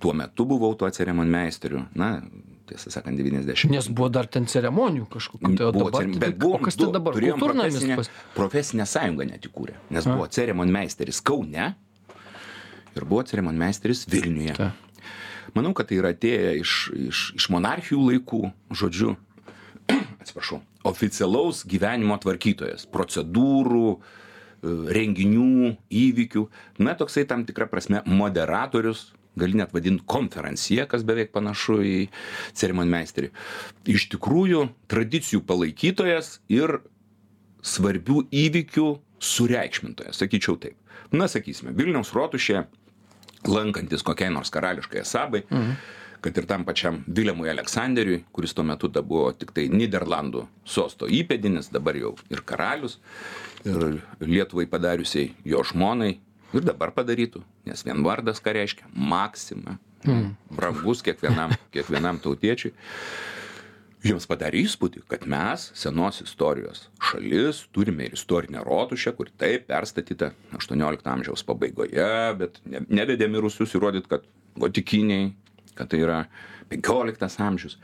Tuo 0.00 0.12
metu 0.12 0.44
buvau 0.44 0.74
tuo 0.76 0.90
ceremonmeisteriu 0.92 1.86
na 1.96 2.20
tiesą 2.66 2.90
sakant 2.90 3.18
devyniasdešim 3.18 3.70
nes 3.70 3.88
buvo 3.94 4.08
dar 4.12 4.26
ten 4.26 4.46
ceremonijų 4.50 5.06
kažkokių 5.12 5.52
tai 5.58 5.68
buvo 5.70 5.90
dabar 5.90 6.02
cere- 6.02 6.12
tai 6.16 6.20
bet 6.24 6.38
buvom 6.42 6.60
o 6.60 6.64
kas 6.66 6.76
ten 6.80 6.92
dabar? 6.92 7.14
kultūrnamis 7.14 7.76
profesinę, 7.78 7.96
pas 8.00 8.10
profesinę 8.34 8.86
sąjungą 8.90 9.26
net 9.30 9.46
įkūrė 9.46 9.76
nes 9.94 10.08
buvo 10.10 10.26
ceremonmeisteris 10.26 11.20
kaune 11.22 11.68
ir 12.96 13.04
buvo 13.04 13.22
ceremonmeisteris 13.22 14.06
vilniuje. 14.10 14.56
Ta. 14.58 14.72
manau 15.54 15.72
kad 15.78 15.88
tai 15.88 16.00
yra 16.00 16.10
atėję 16.16 16.56
iš 16.60 16.72
iš 17.06 17.22
iš 17.38 17.48
monarchijų 17.54 18.02
laikų 18.10 18.42
žodžiu 18.82 19.14
atsiprašau 20.22 20.60
oficialaus 20.86 21.64
gyvenimo 21.66 22.14
tvarkytojas. 22.22 22.86
Procedūrų 22.90 23.88
e, 23.94 23.98
renginių 24.64 25.76
įvykių. 25.90 26.46
Na 26.82 26.96
toksai 26.98 27.26
tam 27.28 27.44
tikra 27.48 27.68
prasme 27.70 28.02
moderatorius 28.06 29.10
gali 29.36 29.58
net 29.60 29.74
vadint 29.76 30.00
konferenciją 30.08 30.86
kas 30.88 31.04
beveik 31.06 31.32
panašu 31.34 31.80
į 31.84 31.96
ceremonmeisterį 32.56 33.28
iš 33.92 34.08
tikrųjų 34.14 34.62
tradicijų 34.88 35.42
palaikytojas 35.48 36.38
ir 36.52 36.78
svarbių 37.66 38.24
įvykių 38.32 38.88
sureikšmintojas 39.26 40.22
sakyčiau 40.22 40.56
taip. 40.60 40.76
Na 41.12 41.28
sakysime 41.30 41.74
vilniaus 41.76 42.14
rotušėje 42.16 42.64
lankantis 43.46 44.02
kokiai 44.06 44.32
nors 44.32 44.50
karališkai 44.54 45.04
asabai 45.04 45.44
kad 46.20 46.38
ir 46.38 46.46
tam 46.48 46.64
pačiam 46.64 47.02
viljamui 47.06 47.50
aleksanderiui 47.52 48.22
kuris 48.32 48.54
tuo 48.54 48.64
metu 48.64 48.88
da 48.88 49.02
buvo 49.02 49.32
tiktai 49.32 49.68
nyderlandų 49.72 50.46
sosto 50.64 51.08
įpėdinis 51.08 51.70
dabar 51.74 51.98
jau 51.98 52.14
ir 52.32 52.42
karalius 52.46 52.98
ir 53.64 54.00
lietuvai 54.20 54.66
padariusiai 54.70 55.32
jo 55.44 55.62
žmonai 55.66 56.16
ir 56.54 56.66
dabar 56.66 56.92
padarytų 56.96 57.42
nes 57.66 57.84
vien 57.86 58.02
vardas 58.06 58.40
ką 58.42 58.54
reiškia 58.56 58.90
maksima. 58.94 59.78
Brangus 60.54 61.02
kiekvienam 61.02 61.56
kiekvienam 61.74 62.20
tautiečiui. 62.22 62.72
Jiems 64.06 64.28
padarė 64.30 64.60
įspūdį 64.62 65.02
kad 65.10 65.24
mes 65.26 65.70
senos 65.74 66.20
istorijos 66.22 66.84
šalis 67.08 67.64
turime 67.74 68.06
ir 68.06 68.14
istorinę 68.14 68.60
rotušę 68.62 69.16
kuri 69.18 69.32
taip 69.40 69.64
perstatyta 69.70 70.30
aštuoniolikto 70.54 71.10
amžiaus 71.10 71.42
pabaigoje 71.48 72.10
bet 72.38 72.60
ne 72.70 72.84
nevedėm 73.00 73.34
į 73.34 73.42
rūsius 73.46 73.74
įrodyt 73.74 74.06
kad 74.12 74.28
gotikiniai 74.62 75.32
kad 75.76 75.90
tai 75.92 76.02
yra 76.02 76.18
penkioliktas 76.70 77.38
amžius. 77.42 77.78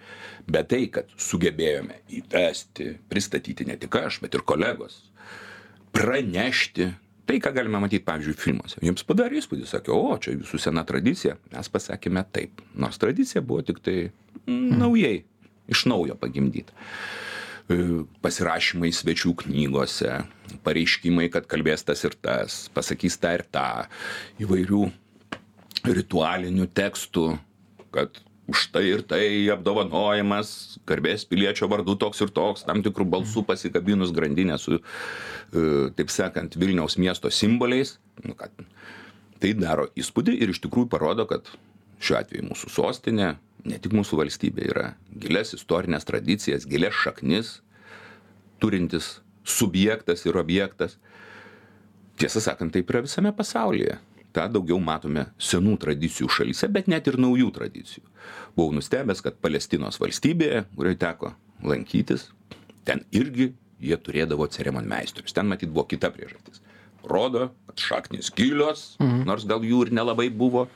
Bet 0.51 0.71
tai 0.73 0.87
kad 0.93 1.11
sugebėjome 1.21 2.03
įvesti 2.19 2.97
pristatyti 3.11 3.69
ne 3.69 3.79
tik 3.81 3.97
aš 4.01 4.23
bet 4.25 4.35
ir 4.35 4.45
kolegos 4.49 5.05
pranešti 5.93 6.89
tai 7.29 7.39
ką 7.43 7.53
galime 7.55 7.81
matyt 7.83 8.05
pavyzdžiui 8.07 8.39
filmuose. 8.39 8.81
Jiems 8.83 9.05
padarė 9.07 9.39
įspūdį 9.41 9.69
sakė 9.69 9.93
o 9.95 10.17
čia 10.21 10.35
jūsų 10.35 10.59
sena 10.61 10.83
tradicija. 10.89 11.37
Mes 11.53 11.71
pasakėme 11.73 12.25
taip 12.35 12.63
nors 12.75 12.99
tradicija 13.01 13.45
buvo 13.45 13.63
tiktai 13.67 14.11
mm, 14.47 14.73
naujai 14.81 15.21
iš 15.71 15.85
naujo 15.91 16.17
pagimdyta. 16.19 16.75
E, 17.71 18.03
pasirašymai 18.25 18.91
svečių 18.95 19.37
knygose 19.45 20.19
pareiškimai 20.67 21.29
kad 21.33 21.47
kalbės 21.51 21.87
tas 21.87 22.03
ir 22.05 22.17
tas 22.19 22.67
pasakys 22.75 23.21
tą 23.23 23.37
ir 23.39 23.47
tą 23.55 23.69
įvairių 24.43 24.83
ritualinių 25.87 26.69
tekstų 26.75 27.27
kad 27.95 28.23
už 28.51 28.69
tai 28.75 28.85
ir 28.91 29.05
tai 29.07 29.25
apdovanojimas 29.55 30.81
garbės 30.89 31.25
piliečio 31.29 31.69
vardu 31.71 31.95
toks 32.01 32.25
ir 32.25 32.33
toks 32.35 32.67
tam 32.67 32.83
tikru 32.83 33.07
balsu 33.07 33.45
pasikabinus 33.47 34.13
grandinę 34.15 34.59
su 34.59 34.79
e, 34.79 34.83
taip 35.97 36.11
sakant 36.11 36.59
vilniaus 36.59 36.99
miesto 36.99 37.31
simboliais 37.31 37.97
nu 38.27 38.35
kad 38.39 38.51
tai 39.43 39.55
daro 39.59 39.89
įspūdį 39.99 40.37
ir 40.43 40.53
iš 40.53 40.63
tikrųjų 40.67 40.91
parodo 40.91 41.27
kad 41.31 41.47
šiuo 42.03 42.19
atveju 42.19 42.49
mūsų 42.51 42.73
sostinė 42.75 43.35
ne 43.65 43.79
tik 43.79 43.95
mūsų 43.95 44.19
valstybė 44.25 44.69
yra 44.75 44.87
gilias 45.15 45.55
istorines 45.55 46.07
tradicijas 46.09 46.67
gilias 46.67 46.99
šaknis 46.99 47.61
turintis 48.63 49.21
subjektas 49.43 50.23
ir 50.27 50.39
objektas. 50.39 50.99
Tiesą 52.19 52.43
sakant 52.43 52.75
taip 52.75 52.91
yra 52.93 53.03
visame 53.03 53.33
pasaulyje 53.35 53.97
tą 54.37 54.49
daugiau 54.53 54.81
matome 54.83 55.27
senų 55.41 55.77
tradicijų 55.83 56.31
šalyse 56.33 56.69
bet 56.73 56.89
net 56.91 57.09
ir 57.11 57.19
naujų 57.21 57.51
tradicijų. 57.57 58.05
Buvau 58.57 58.75
nustebęs 58.77 59.23
kad 59.25 59.39
palestinos 59.45 60.01
valstybėje 60.03 60.65
kurioj 60.77 60.99
teko 61.03 61.33
lankytis 61.67 62.31
ten 62.89 63.05
irgi 63.15 63.53
jie 63.83 63.99
turėdavo 63.99 64.49
ceremonmeisterius 64.51 65.37
ten 65.37 65.51
matyt 65.51 65.73
buvo 65.73 65.87
kita 65.91 66.13
priežastis. 66.15 66.63
Rodo 67.09 67.51
kad 67.69 67.87
šaknys 67.89 68.33
gilios 68.37 68.95
nors 69.01 69.47
gal 69.49 69.65
jų 69.67 69.87
ir 69.87 69.95
nelabai 70.01 70.29
buvo 70.31 70.69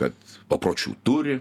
kad 0.00 0.16
papročių 0.50 0.94
turi 1.04 1.40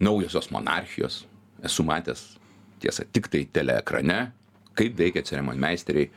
naujosios 0.00 0.50
monarchijos. 0.52 1.24
Esu 1.64 1.82
matęs 1.86 2.36
tiesa 2.80 3.06
tiktai 3.08 3.46
teleekrane 3.52 4.26
kaip 4.76 4.96
veikia 4.98 5.24
ceremonmeisteriai 5.24 6.10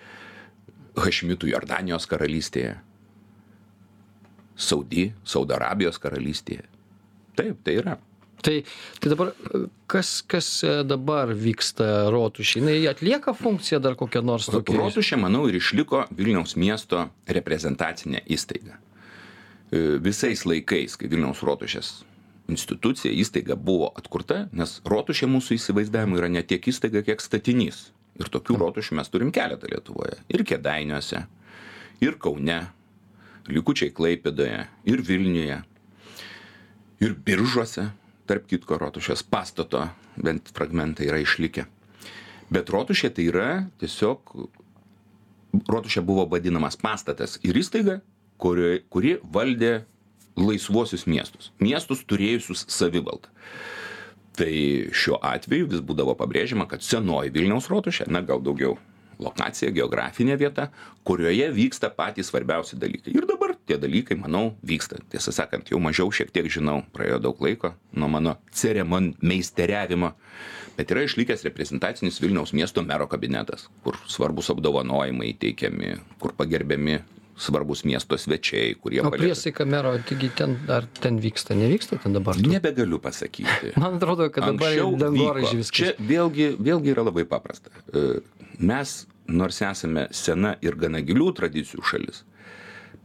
hašmitų 1.00 1.48
jordanijos 1.53 2.08
karalystėje 2.12 2.75
saudy 4.60 5.10
saudo 5.24 5.56
arabijos 5.58 6.00
karalystėje. 6.01 6.68
Taip 7.39 7.63
tai 7.63 7.80
yra. 7.80 7.98
Tai 8.42 8.63
tai 9.00 9.10
dabar 9.12 9.32
kas 9.88 10.22
kas 10.28 10.48
e, 10.63 10.74
dabar 10.88 11.32
vyksta 11.36 12.08
rotušėj 12.13 12.62
jinai 12.62 12.78
atlieka 12.92 13.34
funkciją 13.36 13.82
dar 13.84 13.98
kokią 14.00 14.24
nors 14.24 14.48
tokią 14.51 14.78
rotušė 14.80 15.20
manau 15.20 15.48
ir 15.50 15.60
išliko 15.60 16.06
vilniaus 16.16 16.56
miesto 16.56 17.10
reprezentacinė 17.28 18.24
įstaiga. 18.32 18.80
E, 19.72 20.00
visais 20.04 20.46
laikais 20.48 20.96
kai 21.00 21.12
vilniaus 21.12 21.44
rotušės 21.44 21.92
institucija 22.50 23.12
įstaiga 23.13 23.60
buvo 23.60 23.92
atkurta 24.00 24.46
nes 24.56 24.80
rotušė 24.88 25.28
mūsų 25.30 25.60
įsivaizdavimu 25.60 26.20
yra 26.22 26.32
ne 26.32 26.44
tiek 26.44 26.72
įstaiga 26.72 27.04
kiek 27.06 27.22
statinys. 27.24 27.89
Ir 28.20 28.32
tokių 28.32 28.58
rotušių 28.60 28.98
mes 29.00 29.12
turim 29.12 29.30
keletą 29.32 29.70
lietuvoje. 29.72 30.18
Ir 30.32 30.44
kėdainiuose 30.48 31.25
ir 32.04 32.18
kaune 32.20 32.60
likučiai 33.53 33.94
klaipėdoje 33.96 34.62
ir 34.89 35.03
vilniuje 35.06 35.60
ir 37.03 37.15
biržuose 37.25 37.89
tarp 38.29 38.46
kitko 38.50 38.77
rotušės 38.82 39.24
pastato 39.25 39.88
bent 40.20 40.51
fragmentai 40.53 41.08
yra 41.10 41.22
išlikę. 41.24 41.65
Bet 42.53 42.70
rotušė 42.74 43.12
tai 43.15 43.27
yra 43.29 43.50
tiesiog 43.82 44.36
rotušė 45.70 46.03
buvo 46.06 46.27
vadinamas 46.29 46.77
pastatas 46.77 47.38
ir 47.46 47.58
įstaiga 47.58 48.00
kurioj 48.41 48.84
kuri 48.94 49.18
valdė 49.24 49.74
laisvuosius 50.39 51.08
miestus 51.10 51.51
miestus 51.60 52.06
turėjusius 52.08 52.68
savivaldą. 52.72 53.32
Tai 54.39 54.53
šiuo 54.96 55.18
atveju 55.25 55.68
vis 55.74 55.82
būdavo 55.84 56.13
pabrėžiama 56.20 56.70
kad 56.70 56.86
senoji 56.86 57.34
vilniaus 57.36 57.68
rotušė 57.72 58.08
na 58.13 58.22
gal 58.24 58.44
daugiau 58.46 58.77
lokacija 59.19 59.71
geografinė 59.75 60.38
vieta 60.39 60.69
kurioje 61.07 61.49
vyksta 61.55 61.89
patys 61.95 62.31
svarbiausi 62.31 62.79
dalykai. 62.79 63.13
Ir 63.15 63.27
dabar 63.29 63.55
tie 63.67 63.77
dalykai 63.81 64.17
manau 64.19 64.53
vyksta. 64.65 65.01
Tiesą 65.11 65.33
sakant 65.35 65.71
jau 65.71 65.81
mažiau 65.83 66.11
šiek 66.11 66.31
tiek 66.33 66.47
žinau 66.51 66.81
praėjo 66.95 67.19
daug 67.27 67.43
laiko 67.43 67.73
nuo 67.93 68.09
mano 68.11 68.38
ceremonmeisteriavimo 68.55 70.13
bet 70.79 70.93
yra 70.95 71.03
išlikęs 71.03 71.43
reprezentacinis 71.43 72.21
vilniaus 72.23 72.53
miesto 72.55 72.79
mero 72.88 73.07
kabinetas 73.11 73.67
kur 73.83 73.97
svarbūs 74.07 74.53
apdovanojimai 74.53 75.33
teikiami 75.41 75.97
kur 76.21 76.31
pagerbiami 76.39 77.01
svarbūs 77.39 77.86
miesto 77.88 78.17
svečiai 78.19 78.74
kurie 78.75 79.00
o 79.05 79.12
priesaika 79.13 79.65
mero 79.65 79.93
taigi 80.10 80.27
ten 80.36 80.58
ar 80.67 80.88
ten 81.00 81.19
vyksta 81.24 81.55
nevyksta 81.55 82.00
ten 82.03 82.13
dabar 82.17 82.36
tų- 82.36 82.51
nebegaliu 82.51 83.00
pasakyti 83.00 83.72
man 83.81 83.96
atrodo 84.00 84.27
kad 84.29 84.43
dabar 84.50 84.67
Anksčiau 84.74 84.91
dangoraižiai 85.00 85.55
vyko. 85.55 85.62
viskas 85.63 85.79
Čia 85.79 85.93
vėlgi, 86.12 86.50
vėlgi 86.60 86.91
yra 86.96 87.05
labai 87.08 87.24
paprasta. 87.29 87.72
E, 87.93 88.19
Mes, 88.60 88.91
nors 89.31 89.62
esame 89.63 90.10
sena 90.12 90.58
ir 90.60 90.75
gana 90.75 91.00
gilių 91.00 91.29
tradicijų 91.38 91.79
šalis, 91.88 92.25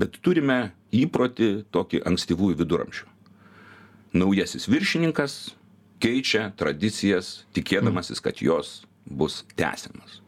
bet 0.03 0.17
turime 0.26 0.73
įprotį 0.91 1.50
tokį 1.71 2.00
ankstyvųjų 2.11 2.57
viduramžių. 2.59 3.07
Naujasis 4.19 4.67
viršininkas 4.71 5.37
keičia 6.03 6.49
tradicijas, 6.59 7.45
tikėdamasis, 7.55 8.19
kad 8.23 8.43
jos 8.43 8.81
bus 9.07 9.45
tęsiamas. 9.55 10.19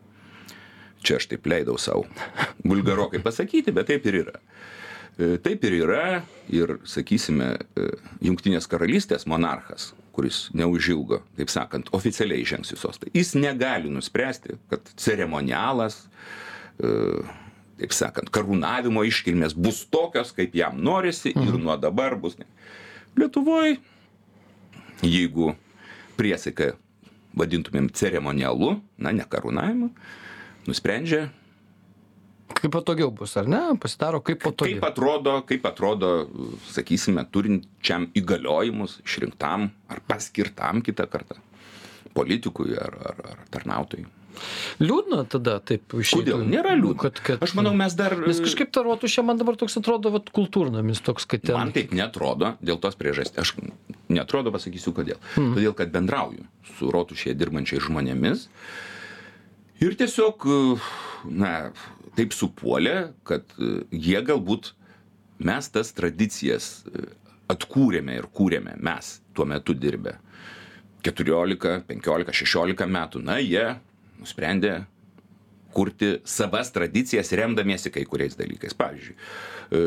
Čia 1.04 1.20
aš 1.20 1.28
taip 1.32 1.46
leidau 1.50 1.76
savo 1.80 2.06
vulgarokai 2.70 3.20
pasakyti, 3.24 3.74
bet 3.74 3.90
taip 3.92 4.06
ir 4.08 4.22
yra. 4.24 4.40
E, 5.16 5.36
Taip 5.40 5.64
ir 5.64 5.78
yra 5.78 6.20
ir, 6.52 6.76
sakysime, 6.84 7.54
e, 7.72 7.86
Junktinės 8.26 8.68
karalystės 8.68 9.24
monarchas, 9.28 9.94
kuris 10.16 10.46
neužilgo, 10.56 11.22
taip 11.38 11.52
sakant, 11.52 11.88
oficialiai 11.96 12.44
žengs 12.48 12.74
į 12.74 12.78
sostą. 12.80 13.08
Jis 13.16 13.32
negali 13.38 13.88
nuspręsti, 13.92 14.58
kad 14.68 14.92
ceremonialas, 15.00 16.02
e, 16.76 16.92
taip 17.80 17.96
sakant, 17.96 18.28
karūnavimo 18.32 19.06
iškilmės 19.08 19.56
bus 19.56 19.86
tokios, 19.88 20.34
kaip 20.36 20.56
jam 20.56 20.76
norisi 20.84 21.32
ir 21.32 21.56
nuo 21.60 21.78
dabar 21.80 22.18
bus. 22.20 22.36
Lietuvoje, 23.16 23.78
jeigu 25.00 25.54
priesaiką 26.20 26.74
vadintumėm 27.36 27.88
ceremonialu, 27.96 28.74
na, 29.00 29.16
ne 29.16 29.24
karūnavimu, 29.28 29.90
nusprendžia. 30.70 31.28
Kaip 32.56 32.72
patogiau 32.72 33.10
bus 33.10 33.34
ar 33.36 33.48
ne? 33.50 33.60
Pasidaro 33.80 34.22
kaip 34.22 34.38
kaip 34.38 34.52
patogiau. 34.52 34.82
atrodo 34.86 35.34
kaip 35.48 35.66
atrodo 35.66 36.10
sakysime 36.72 37.26
turinčiam 37.30 38.08
įgaliojimus 38.16 39.00
išrinktam 39.04 39.70
ar 39.90 40.02
paskirtam 40.08 40.82
kitą 40.86 41.08
kartą? 41.10 41.40
Politikui 42.16 42.78
ar 42.80 42.94
ar 43.12 43.24
ar 43.34 43.42
tarnautojui? 43.52 44.06
Liūdna 44.82 45.22
tada 45.32 45.56
taip 45.64 45.94
išeitų 45.96 46.22
kodėl? 46.22 46.42
Nėra 46.48 46.74
liūdna. 46.78 47.00
Kad 47.02 47.20
kad 47.24 47.44
aš 47.44 47.54
manau 47.58 47.72
mes 47.76 47.94
dar 47.98 48.14
nes 48.20 48.40
kažkaip 48.44 48.72
ta 48.74 48.82
rotušė 48.86 49.24
man 49.26 49.40
dabar 49.40 49.56
toks 49.60 49.78
atrodo 49.80 50.12
vat 50.14 50.28
kultūrnamis 50.36 51.00
toks 51.04 51.28
kad 51.28 51.44
ten 51.46 51.56
man 51.58 51.72
taip 51.76 51.94
neatrodo 51.96 52.54
dėl 52.60 52.80
tos 52.82 52.98
priežasties. 53.00 53.40
Aš 53.42 53.54
neatrodo 54.12 54.52
pasakysiu 54.54 54.92
kodėl. 54.96 55.20
Todėl 55.36 55.74
kad 55.76 55.92
bendrauju 55.94 56.44
su 56.76 56.92
rotušėje 56.92 57.36
dirbančiais 57.40 57.84
žmonėmis 57.88 58.46
ir 59.80 59.96
tiesiog 59.98 60.46
na 61.28 61.52
taip 62.16 62.34
supuolė 62.36 63.12
kad 63.28 63.52
jie 63.92 64.20
galbūt 64.24 64.72
mes 65.46 65.68
tas 65.72 65.92
tradicijas 65.96 66.86
atkūrėme 67.52 68.16
ir 68.18 68.28
kūrėme 68.34 68.76
mes 68.82 69.16
tuo 69.36 69.46
metu 69.48 69.74
dirbę. 69.76 70.16
Keturiolika 71.04 71.80
penkiolika 71.86 72.34
šešiolika 72.34 72.88
metų 72.90 73.22
na 73.22 73.38
jie 73.38 73.76
nusprendė 74.18 74.80
kurti 75.76 76.16
savas 76.24 76.72
tradicijas 76.72 77.30
remdamiesi 77.36 77.92
kai 77.92 78.06
kuriais 78.08 78.34
dalykais. 78.38 78.74
Pavyzdžiui 78.80 79.14
e, 79.14 79.82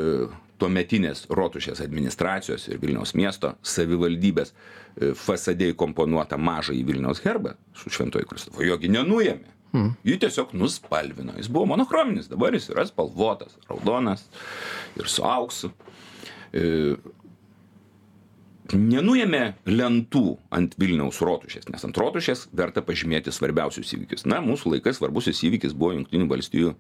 tuometinės 0.61 1.25
rotušės 1.33 1.81
administracijos 1.83 2.67
ir 2.69 2.79
vilniaus 2.81 3.15
miesto 3.17 3.55
savivaldybės 3.65 4.53
e, 4.53 5.13
fasade 5.17 5.71
įkomponuotą 5.73 6.37
mažąjį 6.39 6.83
vilniaus 6.91 7.23
herbą 7.25 7.55
su 7.73 7.91
šventuoju 7.95 8.29
kristofru 8.29 8.69
jo 8.69 8.77
gi 8.79 8.91
nenuėmė 8.93 9.58
jį 9.73 10.17
tiesiog 10.23 10.55
nuspalvino. 10.57 11.35
Jis 11.37 11.51
buvo 11.51 11.67
monochrominis 11.73 12.31
dabar 12.31 12.55
jis 12.57 12.71
yra 12.73 12.87
spalvotas 12.89 13.57
raudonas 13.69 14.25
ir 14.97 15.07
su 15.11 15.25
auksu 15.27 15.73
E, 16.49 16.97
nenuėmė 18.69 19.41
lentų 19.69 20.23
ant 20.53 20.75
vilniaus 20.81 21.21
rotušės 21.25 21.69
nes 21.73 21.85
ant 21.85 21.97
rotušės 21.97 22.47
verta 22.53 22.83
pažymėti 22.85 23.33
svarbiausius 23.33 23.95
įvykius. 23.97 24.27
Na 24.29 24.41
mūsų 24.45 24.75
laikais 24.75 24.99
svarbusis 24.99 25.41
įvykis 25.45 25.73
buvo 25.77 25.95
jungtinių 25.95 26.29
valstijų 26.29 26.73
m, 26.73 26.77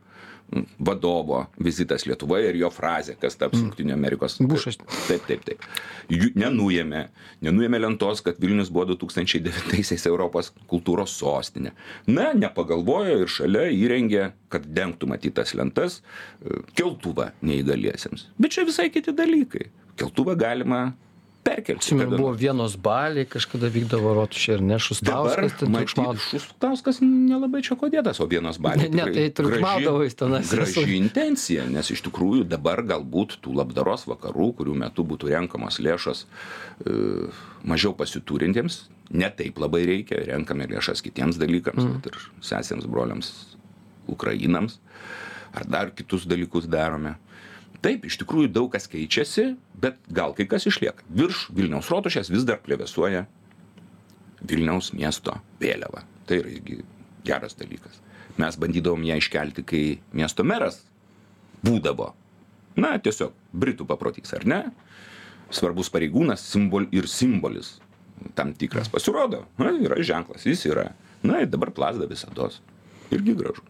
vadovo 0.79 1.43
vizitas 1.61 2.05
lietuvoje 2.09 2.49
ir 2.49 2.59
jo 2.63 2.69
frazė 2.73 3.15
kas 3.21 3.37
taps 3.39 3.59
jungtinių 3.59 3.93
amerikos 3.93 4.39
Bušas. 4.41 4.79
taip 5.07 5.27
taip 5.27 5.43
taip. 5.45 5.65
Jų 6.09 6.31
nenuėmė 6.39 7.05
nenuėmė 7.45 7.81
lentos 7.83 8.23
kad 8.25 8.39
vilnius 8.41 8.71
buvo 8.73 8.89
du 8.91 8.97
tūkstančiai 9.01 9.43
devintaisiais 9.45 10.07
europos 10.09 10.51
kultūros 10.71 11.13
sostinė. 11.19 11.73
Na 12.07 12.31
nepagalvojo 12.33 13.19
ir 13.23 13.31
šalia 13.31 13.67
įrengė 13.73 14.31
kad 14.49 14.65
dengtų 14.65 15.09
matyt 15.09 15.37
tas 15.39 15.53
lentas 15.57 15.99
e, 15.99 16.61
keltuvą 16.77 17.31
neįgaliesiems. 17.45 18.29
Bet 18.41 18.57
čia 18.57 18.65
visai 18.67 18.89
kiti 18.93 19.13
dalykai. 19.15 19.69
Keltuvą 19.99 20.35
galima 20.39 20.89
perkelti 21.43 21.79
atsimenu 21.79 22.17
buvo 22.17 22.31
vienos 22.37 22.75
baliai 22.77 23.27
kažkada 23.29 23.69
vykdavo 23.73 24.13
rotušė 24.17 24.57
ir 24.57 24.63
ne 24.63 24.77
Dabar 24.77 24.85
šustauskas 24.85 25.55
ten 25.59 25.71
matyt, 25.73 25.93
triukšmaudavo 25.93 26.43
Šustauskas 26.45 27.01
nelabai 27.03 27.61
čia 27.65 27.77
kodėtas, 27.79 28.19
o 28.23 28.27
vienas 28.29 28.59
balis. 28.61 28.89
Ne, 28.91 29.03
ne, 29.03 29.13
tai 29.15 29.25
triukšmaudavo 29.39 30.03
jis 30.05 30.19
tenais. 30.19 30.53
Graži 30.53 30.97
intencija, 30.97 31.65
nes 31.71 31.91
iš 31.95 32.03
tikrųjų 32.07 32.47
dabar 32.49 32.83
galbūt 32.87 33.39
tų 33.43 33.55
labdaros 33.59 34.07
vakarų, 34.09 34.51
kurių 34.59 34.77
metu 34.83 35.05
būtų 35.07 35.31
renkamos 35.33 35.79
lėšos 35.83 36.25
e, 36.25 36.97
mažiau 37.67 37.95
pasiturintiems, 37.97 38.81
ne 39.11 39.31
taip 39.33 39.59
labai 39.61 39.85
reikia, 39.89 40.21
renkame 40.29 40.67
lėšas 40.69 41.03
kitiems 41.05 41.39
dalykams, 41.41 41.85
mm. 41.85 42.11
ir 42.11 42.45
sesėms, 42.45 42.87
broliams, 42.89 43.31
Ukrainams, 44.09 44.79
ar 45.53 45.65
dar 45.69 45.95
kitus 45.95 46.27
dalykus 46.29 46.69
darome. 46.69 47.15
Taip, 47.79 48.03
iš 48.09 48.17
tikrųjų 48.19 48.51
daug 48.51 48.67
kas 48.73 48.89
keičiasi, 48.91 49.53
bet 49.79 49.99
gal 50.11 50.33
kai 50.35 50.45
kas 50.51 50.67
išlieka. 50.67 51.05
Virš 51.15 51.45
Vilniaus 51.55 51.87
rotušės 51.91 52.31
vis 52.31 52.43
dar 52.47 52.59
plevėsuoja 52.65 53.23
Vilniaus 54.49 54.91
miesto 54.95 55.37
vėliava. 55.61 56.03
Tai 56.27 56.41
yra 56.41 56.51
irgi 56.57 56.81
geras 57.27 57.55
dalykas. 57.59 58.01
Mes 58.39 58.57
bandydavom 58.59 59.03
ją 59.07 59.19
iškelti, 59.19 59.63
kai 59.67 59.83
miesto 60.15 60.43
meras 60.47 60.81
būdavo. 61.63 62.11
Na, 62.79 62.93
tiesiog 62.99 63.33
Britų 63.55 63.87
paprotys, 63.87 64.31
ar 64.35 64.45
ne? 64.47 64.59
Svarbus 65.55 65.89
pareigūnas 65.91 66.43
simbol, 66.45 66.85
ir 66.95 67.07
simbolis 67.09 67.77
tam 68.35 68.53
tikras 68.53 68.91
pasirodo. 68.91 69.45
Na, 69.59 69.71
yra 69.71 69.99
ženklas, 70.03 70.45
jis 70.47 70.67
yra. 70.69 70.89
Na, 71.23 71.41
ir 71.43 71.51
dabar 71.51 71.71
plasda 71.75 72.07
visados. 72.09 72.59
Irgi 73.11 73.35
gražu. 73.39 73.63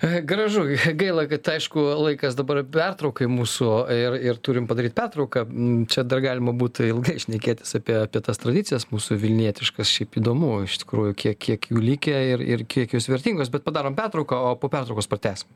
Gražu, 0.00 0.62
gaila, 0.94 1.26
kad 1.28 1.48
aišku 1.52 1.82
laikas 2.00 2.36
dabar 2.38 2.62
pertraukai 2.64 3.28
mūsų 3.28 3.68
ir, 3.92 4.16
ir 4.30 4.38
turim 4.40 4.64
padaryti 4.70 4.96
pertrauką. 4.96 5.44
Mm, 5.44 5.82
Čia 5.92 6.06
dar 6.08 6.22
galima 6.24 6.54
būtų 6.56 6.88
ilgai 6.88 7.18
šnekėtis 7.20 7.76
apie, 7.76 7.98
apie 8.06 8.22
tas 8.24 8.40
tradicijas 8.40 8.88
mūsų 8.92 9.18
vilnietiškas, 9.20 9.92
šiaip 9.92 10.16
įdomu, 10.22 10.54
iš 10.64 10.80
tikrųjų, 10.84 11.16
kiek, 11.20 11.40
kiek 11.44 11.68
jų 11.72 11.84
lygia 11.84 12.22
ir, 12.32 12.44
ir 12.56 12.64
kiek 12.64 12.96
jos 12.96 13.10
vertingos, 13.12 13.52
bet 13.52 13.66
padarom 13.66 13.98
pertrauką, 13.98 14.40
o 14.40 14.56
po 14.56 14.72
pertraukos 14.72 15.10
pratęsim. 15.10 15.52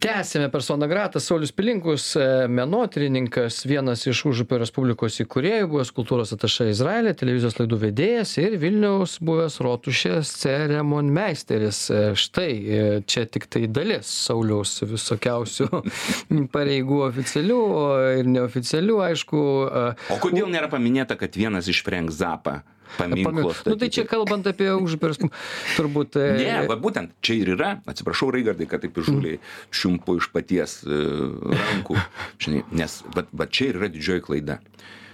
Tęsiame 0.00 0.48
persona 0.48 0.86
grata. 0.88 1.20
Saulius 1.20 1.52
pilinkus 1.52 2.16
e, 2.16 2.48
menotyrininkas 2.48 3.66
vienas 3.66 4.06
iš 4.08 4.22
užupio 4.30 4.56
respublikos 4.62 5.20
įkūrėjų 5.20 5.68
buvęs 5.74 5.92
kultūros 5.96 6.32
atašė 6.36 6.70
izraelyje 6.72 7.18
televizijos 7.20 7.58
laidų 7.60 7.78
vedėjas 7.84 8.32
ir 8.40 8.56
vilniaus 8.62 9.18
buvęs 9.20 9.60
rotušės 9.60 10.32
ceremonmeisteris. 10.40 11.82
E, 11.92 12.00
štai 12.16 12.48
e, 12.50 12.80
čia 13.04 13.26
tiktai 13.28 13.66
dalis 13.68 14.08
sauliaus 14.24 14.78
visokiausių 14.88 15.68
pareigų 16.56 17.04
oficialių 17.10 17.62
ir 18.22 18.34
neoficialių 18.38 19.00
aišku 19.10 19.46
o 20.16 20.20
kodėl 20.24 20.48
nėra 20.48 20.72
paminėta 20.72 21.20
kad 21.20 21.36
vienas 21.36 21.68
iš 21.68 21.84
frenk 21.84 22.14
zappa 22.14 22.62
paminklo. 22.96 23.54
Nu 23.66 23.76
tai 23.80 23.90
čia 23.92 24.04
kalbant 24.08 24.46
apie 24.50 24.70
užupį, 24.74 25.30
turbūt. 25.76 26.18
E, 26.20 26.28
ne, 26.38 26.56
va 26.70 26.76
būtent 26.80 27.14
čia 27.24 27.38
ir 27.40 27.52
yra, 27.56 27.72
atsiprašau, 27.90 28.30
Raigardai, 28.34 28.68
kad 28.70 28.84
taip 28.84 28.98
įžūliai 29.00 29.40
čiumpu 29.74 30.18
iš 30.20 30.30
paties 30.34 30.80
uh, 30.86 31.54
rankų, 31.54 31.98
žinai, 32.42 32.64
nes 32.82 33.00
va, 33.16 33.26
va 33.30 33.48
čia 33.50 33.70
ir 33.70 33.80
yra 33.80 33.90
didžioji 33.92 34.26
klaida. 34.26 34.60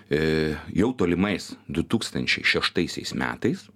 E, 0.07 0.55
jau 0.77 0.93
tolimais 0.95 1.53
2006 1.67 3.17
metais 3.19 3.67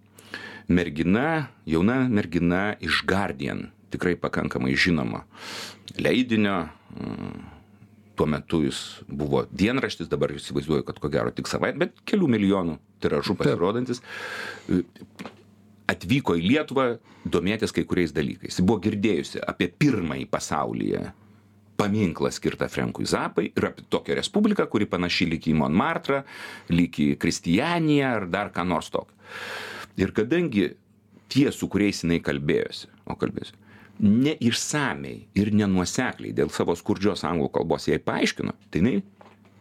mergina, 0.70 1.50
jauna 1.66 2.04
mergina 2.08 2.76
iš 2.78 3.02
Guardian, 3.08 3.68
tikrai 3.90 4.14
pakankamai 4.20 4.76
žinoma 4.78 5.24
leidinio, 5.98 6.68
uh, 6.70 7.59
tuo 8.20 8.28
metu 8.28 8.60
jis 8.66 9.00
buvo 9.08 9.46
dienraštis, 9.48 10.10
dabar 10.12 10.34
įsivaizduoju, 10.36 10.84
kad 10.84 10.98
ko 11.00 11.08
gero 11.12 11.32
tik 11.32 11.48
savaitę, 11.48 11.80
bet 11.80 12.02
kelių 12.08 12.28
milijonų 12.36 12.76
tiražų 13.00 13.36
pasirodantis, 13.40 14.02
atvyko 15.88 16.36
į 16.36 16.44
Lietuvą 16.44 16.84
domėtis 17.24 17.72
kai 17.72 17.86
kuriais 17.88 18.12
dalykais. 18.12 18.58
Jis 18.58 18.66
buvo 18.66 18.82
girdėjusi 18.84 19.40
apie 19.40 19.70
pirmąjį 19.72 20.28
pasaulyje 20.30 21.06
paminklą 21.80 22.28
skirtą 22.36 22.68
Frenkui 22.68 23.08
Zapai 23.08 23.46
ir 23.56 23.68
apie 23.70 23.86
tokią 23.88 24.18
respubliką, 24.18 24.68
kuri 24.68 24.88
panaši 24.90 25.30
lyg 25.30 25.48
į 25.48 25.56
Monmartrą, 25.62 26.20
lyg 26.68 27.00
į 27.00 27.14
Kristijaniją 27.20 28.12
ar 28.18 28.28
dar 28.28 28.52
ką 28.52 28.66
nors 28.68 28.92
tokio. 28.92 29.16
Ir 29.96 30.12
kadangi 30.16 30.74
tie, 31.32 31.48
su 31.56 31.70
kuriais 31.72 32.04
jinai 32.04 32.20
kalbėjosi, 32.24 32.90
o 33.08 33.16
kalbėjosi, 33.16 33.56
neišsamiai 34.00 35.28
ir 35.36 35.52
nenuosekliai 35.54 36.34
dėl 36.36 36.52
savo 36.54 36.76
skurdžios 36.78 37.24
anglų 37.28 37.50
kalbos 37.54 37.88
jai 37.88 38.00
paaiškino, 38.02 38.54
tai 38.70 38.82
jinai 38.82 38.94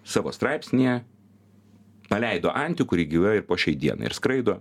savo 0.07 0.31
straipsnėje 0.33 0.99
paleido 2.09 2.53
antį, 2.55 2.87
kuri 2.89 3.05
gyva 3.09 3.35
ir 3.37 3.45
po 3.47 3.57
šiai 3.59 3.77
dienai 3.77 4.09
ir 4.09 4.15
skraido. 4.17 4.59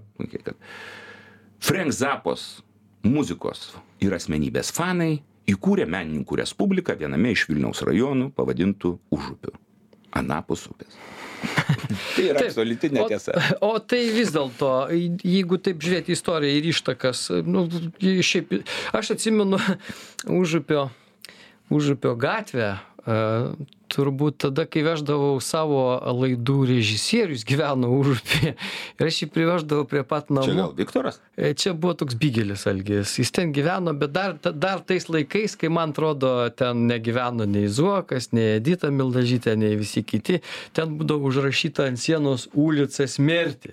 Frank 1.58 1.94
Zapos 1.94 2.60
muzikos 3.06 3.72
ir 4.04 4.14
asmenybės 4.14 4.72
fanai 4.74 5.22
įkūrė 5.48 5.86
menininkų 5.88 6.42
respubliką 6.42 6.98
viename 6.98 7.32
iš 7.32 7.46
Vilniaus 7.48 7.82
rajonų 7.86 8.32
pavadintų 8.36 8.98
Užupiu. 9.14 9.54
Anapus 10.18 10.66
upės. 10.68 10.98
tai 12.16 12.26
yra 12.30 12.44
absoliuti 12.46 12.90
netiesa. 12.94 13.34
O, 13.60 13.74
o 13.74 13.80
tai 13.80 14.02
vis 14.14 14.32
dėlto, 14.34 14.72
jeigu 15.24 15.60
taip 15.62 15.82
žiūrėti 15.84 16.14
istoriją 16.16 16.60
ir 16.60 16.70
ištakas, 16.72 17.24
nu, 17.46 17.66
šiaip, 18.02 18.58
aš 18.96 19.14
atsimenu 19.16 19.60
užupio, 20.40 20.88
užupio 21.74 22.14
gatvę, 22.20 22.74
turbūt 23.88 24.36
tada, 24.44 24.66
kai 24.68 24.82
veždavau 24.84 25.38
savo 25.40 25.80
laidų 25.96 26.56
režisierius, 26.68 27.44
gyveno 27.48 27.88
užupį 27.96 28.50
ir 28.52 29.08
aš 29.08 29.20
jį 29.22 29.28
priveždavau 29.32 29.86
prie 29.88 30.02
pat 30.06 30.28
namų. 30.28 30.48
Čia 30.48 30.56
gal 30.58 30.74
Viktoras? 30.76 31.20
E, 31.32 31.52
čia 31.58 31.72
buvo 31.72 31.94
toks 32.02 32.18
bygelis 32.20 32.66
algis. 32.68 33.14
Jis 33.20 33.32
ten 33.34 33.54
gyveno, 33.56 33.94
bet 33.98 34.12
dar, 34.12 34.36
dar 34.36 34.82
tais 34.84 35.08
laikais, 35.08 35.56
kai 35.58 35.70
man 35.72 35.94
atrodo, 35.96 36.32
ten 36.58 36.84
negyveno 36.90 37.48
nei 37.48 37.70
Zuokas, 37.72 38.30
nei 38.36 38.58
Edita 38.58 38.92
Mildažytė, 38.92 39.56
nei 39.56 39.78
visi 39.80 40.04
kiti, 40.04 40.42
ten 40.76 40.98
būdavo 41.00 41.32
užrašyta 41.32 41.88
ant 41.88 42.02
sienos 42.02 42.48
ulica 42.52 43.08
smerti. 43.08 43.72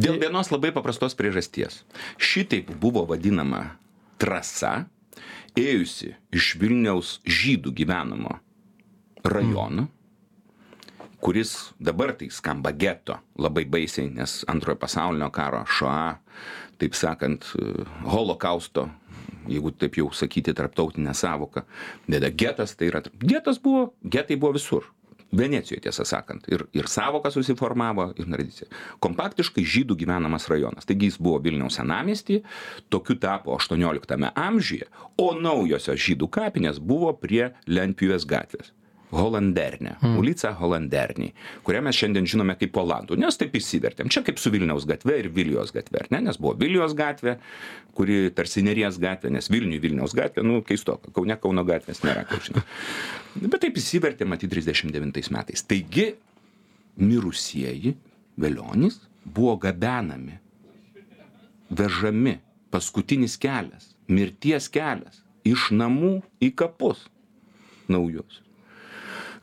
Dėl 0.00 0.16
vienos 0.22 0.50
labai 0.54 0.72
paprastos 0.74 1.16
priežasties. 1.18 1.82
Šitaip 2.16 2.72
buvo 2.80 3.04
vadinama 3.12 3.74
trasa, 4.22 4.86
ėjusi 5.58 6.14
iš 6.34 6.54
Vilniaus 6.58 7.18
žydų 7.28 7.74
gyvenamo 7.76 8.40
rajoną, 9.24 9.86
kuris 11.24 11.72
dabar 11.80 12.12
tai 12.12 12.28
skamba 12.30 12.72
geto 12.72 13.16
labai 13.40 13.64
baisiai, 13.64 14.10
nes 14.12 14.42
antrojo 14.48 14.76
pasaulinio 14.76 15.30
karo 15.32 15.62
šoa, 15.64 16.18
taip 16.78 16.96
sakant, 16.98 17.46
holokausto, 18.04 18.88
jeigu 19.48 19.72
taip 19.80 19.96
jau 19.96 20.10
sakyti 20.12 20.52
tarptautinę 20.56 21.14
savoką, 21.16 21.64
bet 22.08 22.28
getas 22.36 22.76
tai 22.76 22.90
yra, 22.92 23.00
getas 23.24 23.60
buvo, 23.62 23.94
getai 24.04 24.36
buvo 24.36 24.58
visur. 24.58 24.90
Venecijoje, 25.34 25.80
tiesą 25.82 26.04
sakant, 26.06 26.44
ir, 26.46 26.62
ir 26.78 26.86
savoka 26.86 27.32
susiformavo, 27.34 28.04
ir 28.14 28.28
tradicija. 28.28 28.68
Kompaktiškai 29.02 29.64
žydų 29.66 29.96
gyvenamas 30.04 30.46
rajonas. 30.46 30.86
Taigi 30.86 31.08
jis 31.08 31.16
buvo 31.18 31.40
Vilniaus 31.42 31.74
senamestį, 31.80 32.36
tokiu 32.92 33.16
tapo 33.18 33.56
18 33.56 34.30
amžiuje, 34.30 34.86
o 35.18 35.32
naujosios 35.34 35.98
žydų 36.06 36.30
kapinės 36.38 36.78
buvo 36.78 37.10
prie 37.18 37.48
Lentpjūvės 37.66 38.28
gatvės. 38.30 38.70
Holandernė, 39.14 39.94
mm. 40.00 40.16
ulica 40.20 40.50
Holandernė, 40.58 41.30
kurią 41.66 41.80
mes 41.86 41.98
šiandien 41.98 42.26
žinome 42.28 42.56
kaip 42.58 42.76
Olandų, 42.80 43.18
nes 43.20 43.38
taip 43.40 43.54
įsivertėm. 43.58 44.10
Čia 44.12 44.24
kaip 44.26 44.40
su 44.42 44.52
Vilniaus 44.54 44.86
gatve 44.88 45.16
ir 45.22 45.30
Vilijos 45.34 45.72
gatve, 45.74 46.04
ne? 46.14 46.20
nes 46.26 46.38
buvo 46.40 46.56
Vilijos 46.60 46.96
gatvė, 46.98 47.36
kuri 47.94 48.28
tarsi 48.34 48.64
Neries 48.66 48.98
gatvė, 49.02 49.32
nes 49.36 49.50
Vilniui 49.52 49.80
Vilniaus 49.82 50.16
gatvė, 50.16 50.44
nu 50.46 50.60
keistoka, 50.66 51.12
Kaune 51.14 51.38
Kauno 51.40 51.64
gatvės 51.68 52.02
nėra, 52.04 52.26
kaip 52.28 52.44
žinai. 52.48 52.64
Bet 53.42 53.60
taip 53.66 53.78
įsivertė, 53.80 54.28
matyti, 54.28 54.52
39 54.58 55.30
metais. 55.34 55.64
Taigi, 55.66 56.12
mirusieji 57.00 57.96
Velionys 58.40 59.00
buvo 59.24 59.56
gabenami, 59.62 60.38
vežami, 61.70 62.38
paskutinis 62.74 63.36
kelias, 63.40 63.92
mirties 64.10 64.68
kelias, 64.72 65.22
iš 65.46 65.70
namų 65.74 66.18
į 66.42 66.50
kapus 66.58 67.06
naujus. 67.88 68.43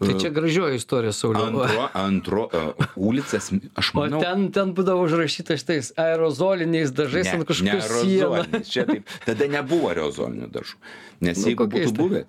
Tai 0.02 0.16
čia 0.18 0.32
gražioji 0.34 0.80
istorija, 0.80 1.12
Sauliau. 1.14 1.62
Antro, 1.62 1.88
antro, 1.94 2.46
uh, 2.50 2.86
ulicas, 2.96 3.52
aš 3.78 3.92
manau. 3.94 4.18
O 4.18 4.24
ten, 4.24 4.48
ten 4.56 4.72
būdavo 4.78 5.06
užrašyta 5.06 5.58
šitais 5.62 5.92
aerozoliniais 6.02 6.94
dažais 6.96 7.30
ne, 7.30 7.36
ant 7.38 7.50
kažkokios 7.50 7.92
sienos. 8.02 8.72
Čia 8.72 8.88
taip, 8.90 9.14
tada 9.28 9.50
nebuvo 9.52 9.92
aerozolinių 9.92 10.50
dažų. 10.56 10.82
Nes 11.28 11.38
nu, 11.38 11.52
jeigu 11.52 11.70
būtų 11.70 11.92
tai? 11.92 11.98
buvę, 12.00 12.24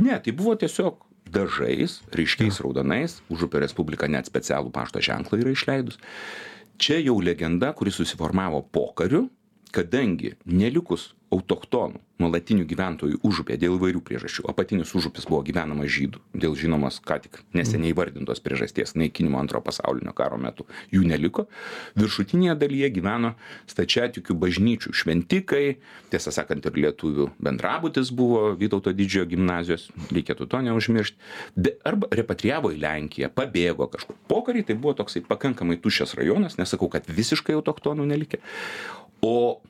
ne, 0.00 0.16
tai 0.24 0.34
buvo 0.40 0.56
tiesiog 0.62 1.04
dažais, 1.28 1.98
ryškiais 2.16 2.62
raudonais, 2.64 3.20
užupio 3.28 3.60
Respublika 3.60 4.08
net 4.08 4.30
specialų 4.30 4.72
pašto 4.72 5.04
ženklą 5.04 5.42
yra 5.42 5.52
išleidus. 5.52 6.00
Čia 6.80 7.02
jau 7.02 7.18
legenda, 7.20 7.74
kuri 7.76 7.92
susiformavo 7.92 8.62
pokariu, 8.72 9.26
kadangi 9.74 10.38
nelikus 10.48 11.10
autochtonų 11.34 12.00
nuolatinių 12.18 12.66
gyventojų 12.68 13.20
užupyje 13.26 13.58
dėl 13.62 13.76
įvairių 13.78 14.02
priežasčių. 14.04 14.44
Apatinis 14.50 14.94
užupis 14.98 15.28
buvo 15.28 15.40
gyvenamas 15.46 15.90
žydų 15.94 16.22
dėl 16.34 16.56
žinomos 16.58 17.00
ką 17.04 17.20
tik 17.24 17.40
neseniai 17.56 17.92
įvardintos 17.94 18.42
priežasties 18.44 18.96
naikinimo 18.98 19.40
antro 19.40 19.60
pasaulinio 19.64 20.14
karo 20.16 20.38
metu. 20.40 20.66
Jų 20.94 21.04
neliko. 21.08 21.46
Viršutinėje 21.98 22.56
dalyje 22.58 22.90
gyveno 22.98 23.34
stačiatikių 23.70 24.36
bažnyčių 24.38 24.94
šventikai. 24.96 25.78
Tiesą 26.12 26.34
sakant 26.34 26.66
ir 26.66 26.80
lietuvių 26.86 27.30
bendrabutis 27.42 28.12
buvo 28.14 28.52
vytauto 28.58 28.94
didžiojo 28.96 29.28
gimnazijos 29.34 29.88
reikėtų 30.14 30.48
to 30.50 30.62
neužmiršt. 30.68 31.18
Be 31.56 31.76
arba 31.86 32.10
repatrijavo 32.14 32.72
į 32.74 32.82
lenkiją 32.82 33.30
pabėgo 33.34 33.88
kažkur. 33.92 34.18
Pokary 34.30 34.64
tai 34.66 34.78
buvo 34.78 34.96
toksai 34.98 35.22
pakankamai 35.26 35.78
tuščias 35.82 36.16
rajonas 36.18 36.58
nesakau 36.58 36.90
kad 36.92 37.06
visiškai 37.08 37.56
autochtonų 37.58 38.06
nelikę 38.08 38.42
o 39.20 39.60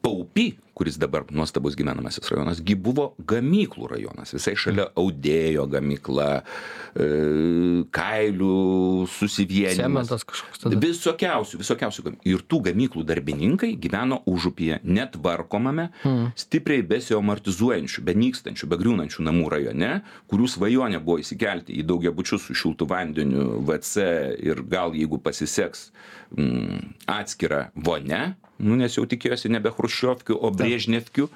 paupy 0.00 0.56
kuris 0.80 0.96
dabar 0.96 1.26
nuostabus 1.28 1.76
gyvenamasis 1.76 2.30
rajonas 2.32 2.62
gi 2.64 2.72
buvo 2.80 3.10
gamyklų 3.28 3.90
rajonas. 3.90 4.32
Visai 4.32 4.54
šalia 4.56 4.86
audėjo 4.96 5.66
gamykla 5.68 6.28
e, 6.40 7.08
kailių 7.92 8.54
susivienijimas 9.12 10.08
cementas 10.08 10.24
kažkoks 10.24 10.64
tada. 10.64 10.80
Visokiausių 10.80 11.60
visokiausių 11.60 12.14
ir 12.32 12.46
tų 12.48 12.62
gamyklų 12.70 13.04
darbininkai 13.10 13.74
gyveno 13.82 14.22
užupyje 14.30 14.80
netvarkomame 14.88 15.90
mm. 16.00 16.32
stipriai 16.40 16.86
besiamortizuojančių 16.94 18.06
benykstančių 18.08 18.72
begriūnančių 18.72 19.28
namų 19.28 19.52
rajone 19.52 19.94
kurių 20.32 20.48
svajonė 20.56 21.04
buvo 21.04 21.20
įsikelti 21.20 21.76
į 21.76 21.84
daugiabučius 21.92 22.48
su 22.48 22.56
šiltu 22.56 22.88
vandeniu 22.88 23.60
vc 23.68 24.08
ir 24.48 24.64
gal 24.64 24.96
jeigu 24.96 25.20
pasiseks 25.20 25.90
mm, 26.36 26.94
atskira 27.20 27.66
vonia 27.74 28.30
nu 28.60 28.76
nes 28.78 28.94
jau 28.96 29.06
tikėjosi 29.08 29.50
nebe 29.52 29.72
chruščiovkių 29.74 30.36
o 30.36 30.50
brežnevkių 30.70 31.28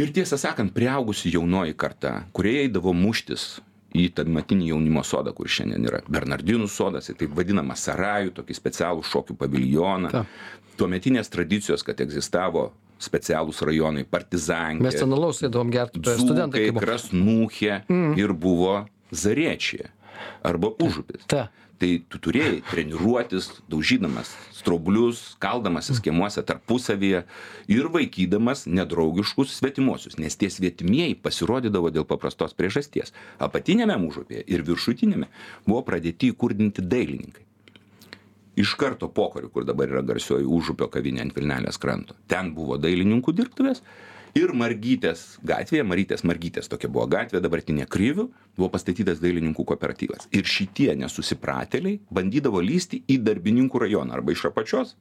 ir 0.00 0.12
tiesą 0.12 0.38
sakant 0.40 0.72
priaugusi 0.74 1.32
jaunoji 1.32 1.74
karta 1.76 2.24
kurie 2.36 2.62
eidavo 2.64 2.92
muštis 2.96 3.60
į 3.92 4.06
tuometinį 4.16 4.70
jaunimo 4.70 5.02
sodą 5.04 5.34
kur 5.36 5.48
šiandien 5.52 5.84
yra 5.88 6.00
bernardinų 6.08 6.68
sodas 6.72 7.10
į 7.12 7.16
taip 7.20 7.34
vadinamą 7.36 7.76
sarajų 7.76 8.32
tokį 8.38 8.56
specialų 8.56 9.02
šokių 9.04 9.36
paviljoną 9.42 10.24
tuometinės 10.80 11.28
tradicijos 11.28 11.84
kad 11.84 12.00
egzistavo 12.00 12.70
specialūs 13.02 13.60
rajonai 13.66 14.04
partizankė 14.08 14.86
Mes 14.86 14.96
ten 14.96 15.12
alaus 15.12 15.42
eidavom 15.42 15.70
gerti, 15.74 16.00
per 16.00 16.16
studentai. 16.22 16.62
kai 16.62 16.70
buvo. 16.72 16.84
krasnūchė 16.86 17.80
ir 18.22 18.32
buvo 18.32 18.76
zariečė 19.12 19.90
arba 20.46 20.70
užupis 20.80 21.26
Ta. 21.28 21.50
Tai 21.82 21.96
tu 22.06 22.20
turėjai 22.22 22.60
treniruotis 22.70 23.48
daužydamas 23.70 24.30
straublius 24.54 25.22
kaldamasis 25.42 25.98
kiemuose 26.04 26.44
tarpusavyje 26.46 27.24
ir 27.74 27.88
vaikydamas 27.96 28.68
nedraugiškus 28.70 29.56
svetimuosius 29.58 30.18
nes 30.22 30.38
tie 30.38 30.50
svetimieji 30.52 31.18
pasirodydavo 31.24 31.90
dėl 31.90 32.06
paprastos 32.06 32.54
priežasties. 32.54 33.10
Apatiniame 33.42 33.98
užupyje 34.06 34.44
ir 34.46 34.62
viršutiniame 34.68 35.30
buvo 35.66 35.82
pradėti 35.88 36.30
įkurdinti 36.30 36.86
dailininkai. 36.86 37.48
Iš 38.62 38.74
karto 38.78 39.08
pokariu 39.08 39.48
kur 39.50 39.64
dabar 39.64 39.88
yra 39.88 40.04
garsioji 40.06 40.46
užupio 40.46 40.86
kavinė 40.92 41.24
ant 41.26 41.36
vilnelės 41.36 41.80
kranto. 41.80 42.14
Ten 42.28 42.52
buvo 42.54 42.76
dailininkų 42.78 43.32
dirbtuvės 43.34 43.80
ir 44.38 44.52
margytės 44.56 45.36
gatvėje 45.46 45.84
marytės 45.86 46.24
margytės 46.28 46.70
tokia 46.72 46.90
buvo 46.92 47.06
gatvė 47.12 47.42
dabartinė 47.44 47.86
krivių 47.90 48.28
buvo 48.56 48.68
pastatytas 48.72 49.20
dailininkų 49.22 49.64
kooperatyvas. 49.68 50.28
Ir 50.32 50.48
šitie 50.48 50.92
nesusipratėliai 51.00 52.00
bandydavo 52.10 52.62
lįsti 52.64 53.02
į 53.12 53.18
darbininkų 53.26 53.84
rajoną 53.84 54.16
arba 54.16 54.34
iš 54.34 54.46
apačios 54.50 54.96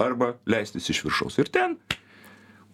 arba 0.00 0.34
leistis 0.50 0.90
iš 0.90 1.04
viršaus. 1.06 1.38
Ir 1.40 1.50
ten 1.54 1.78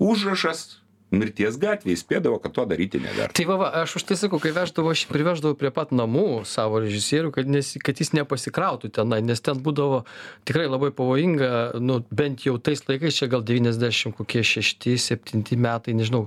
užrašas 0.00 0.80
mirties 1.14 1.58
gatvėj 1.60 1.96
įspėdavo 1.96 2.38
kad 2.42 2.54
to 2.56 2.64
daryti 2.70 3.00
neverta 3.02 3.34
Tai 3.36 3.46
va, 3.48 3.56
va, 3.62 3.68
aš 3.82 3.98
už 4.00 4.06
tai 4.10 4.18
sakau, 4.20 4.40
kai 4.42 4.52
veždavo, 4.54 4.92
aš 4.94 5.06
priveždavau 5.10 5.58
prie 5.58 5.72
pat 5.74 5.94
namų 5.94 6.42
savo 6.48 6.80
režisierių, 6.82 7.32
kad, 7.34 7.50
nes, 7.50 7.72
kad 7.82 8.00
jis 8.00 8.12
nepasikrautų 8.16 8.92
tenai, 9.00 9.20
nes 9.26 9.42
ten 9.44 9.60
būdavo 9.64 10.04
tikrai 10.48 10.68
labai 10.70 10.92
pavojinga, 10.94 11.80
nu, 11.82 12.00
bent 12.14 12.46
jau 12.46 12.56
tais 12.62 12.82
laikais, 12.86 13.18
čia 13.18 13.30
gal 13.32 13.44
90 13.46 14.16
kokie 14.18 14.44
6-7 14.46 15.58
metai, 15.60 15.96
nežinau. 15.98 16.26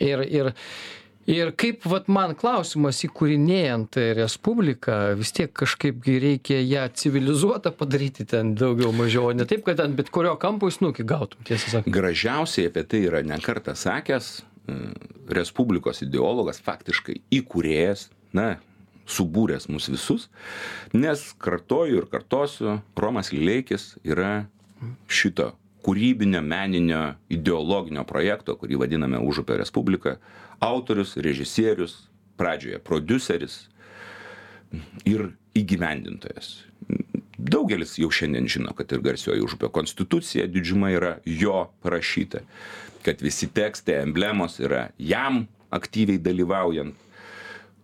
Ir, 0.00 0.24
ir, 0.24 0.52
ir 1.30 1.52
kaip 1.56 1.84
vat 1.88 2.08
man 2.12 2.34
klausimas 2.38 3.00
įkūrinėjant 3.06 3.98
respubliką 4.18 4.98
vis 5.18 5.32
tiek 5.36 5.52
kažkaip 5.56 6.02
gi 6.04 6.18
reikia 6.22 6.60
ją 6.60 6.84
civilizuotą 7.00 7.72
padaryti 7.78 8.26
ten 8.28 8.54
daugiau 8.58 8.92
mažiau 8.96 9.30
o 9.30 9.36
ne 9.36 9.46
taip 9.48 9.64
kad 9.66 9.80
ant 9.84 9.96
bet 9.96 10.12
kurio 10.14 10.36
kampo 10.40 10.68
į 10.68 10.76
snukį 10.78 11.06
gautum 11.08 11.46
tiesą 11.48 11.78
sakant. 11.78 11.94
Gražiausiai 11.94 12.68
apie 12.70 12.84
tai 12.88 13.04
yra 13.08 13.24
ne 13.24 13.40
kartą 13.42 13.76
sakęs 13.78 14.30
e, 14.40 14.78
respublikos 15.40 16.04
ideologas 16.04 16.60
faktiškai 16.64 17.20
įkūrėjas 17.40 18.08
na 18.36 18.56
subūręs 19.08 19.68
mus 19.72 19.88
visus 19.92 20.28
nes 20.96 21.26
kartoju 21.40 22.02
ir 22.02 22.08
kartosiu 22.12 22.78
romas 22.96 23.32
lileikis 23.32 23.94
yra 24.04 24.46
šito 25.08 25.52
kūrybinio 25.84 26.40
meninio 26.44 27.02
ideologinio 27.32 28.04
projekto 28.08 28.56
kurį 28.60 28.80
vadiname 28.84 29.20
užupio 29.20 29.58
respublika 29.60 30.16
autorius 30.64 31.16
režisierius 31.16 31.96
pradžioje 32.40 32.80
prodiuseris 32.82 33.58
ir 35.06 35.28
įgyvendintojas. 35.54 36.64
Daugelis 37.38 37.98
jau 38.00 38.08
šiandien 38.14 38.48
žino 38.48 38.72
kad 38.74 38.92
ir 38.92 39.02
garsioji 39.04 39.44
užupio 39.44 39.68
konstitucija 39.68 40.46
didžiuma 40.48 40.90
yra 40.94 41.18
jo 41.26 41.66
parašyta 41.84 42.40
kad 43.04 43.20
visi 43.20 43.50
tekstai 43.52 44.00
emblemos 44.02 44.58
yra 44.60 44.88
jam 44.98 45.44
aktyviai 45.70 46.18
dalyvaujant 46.18 46.94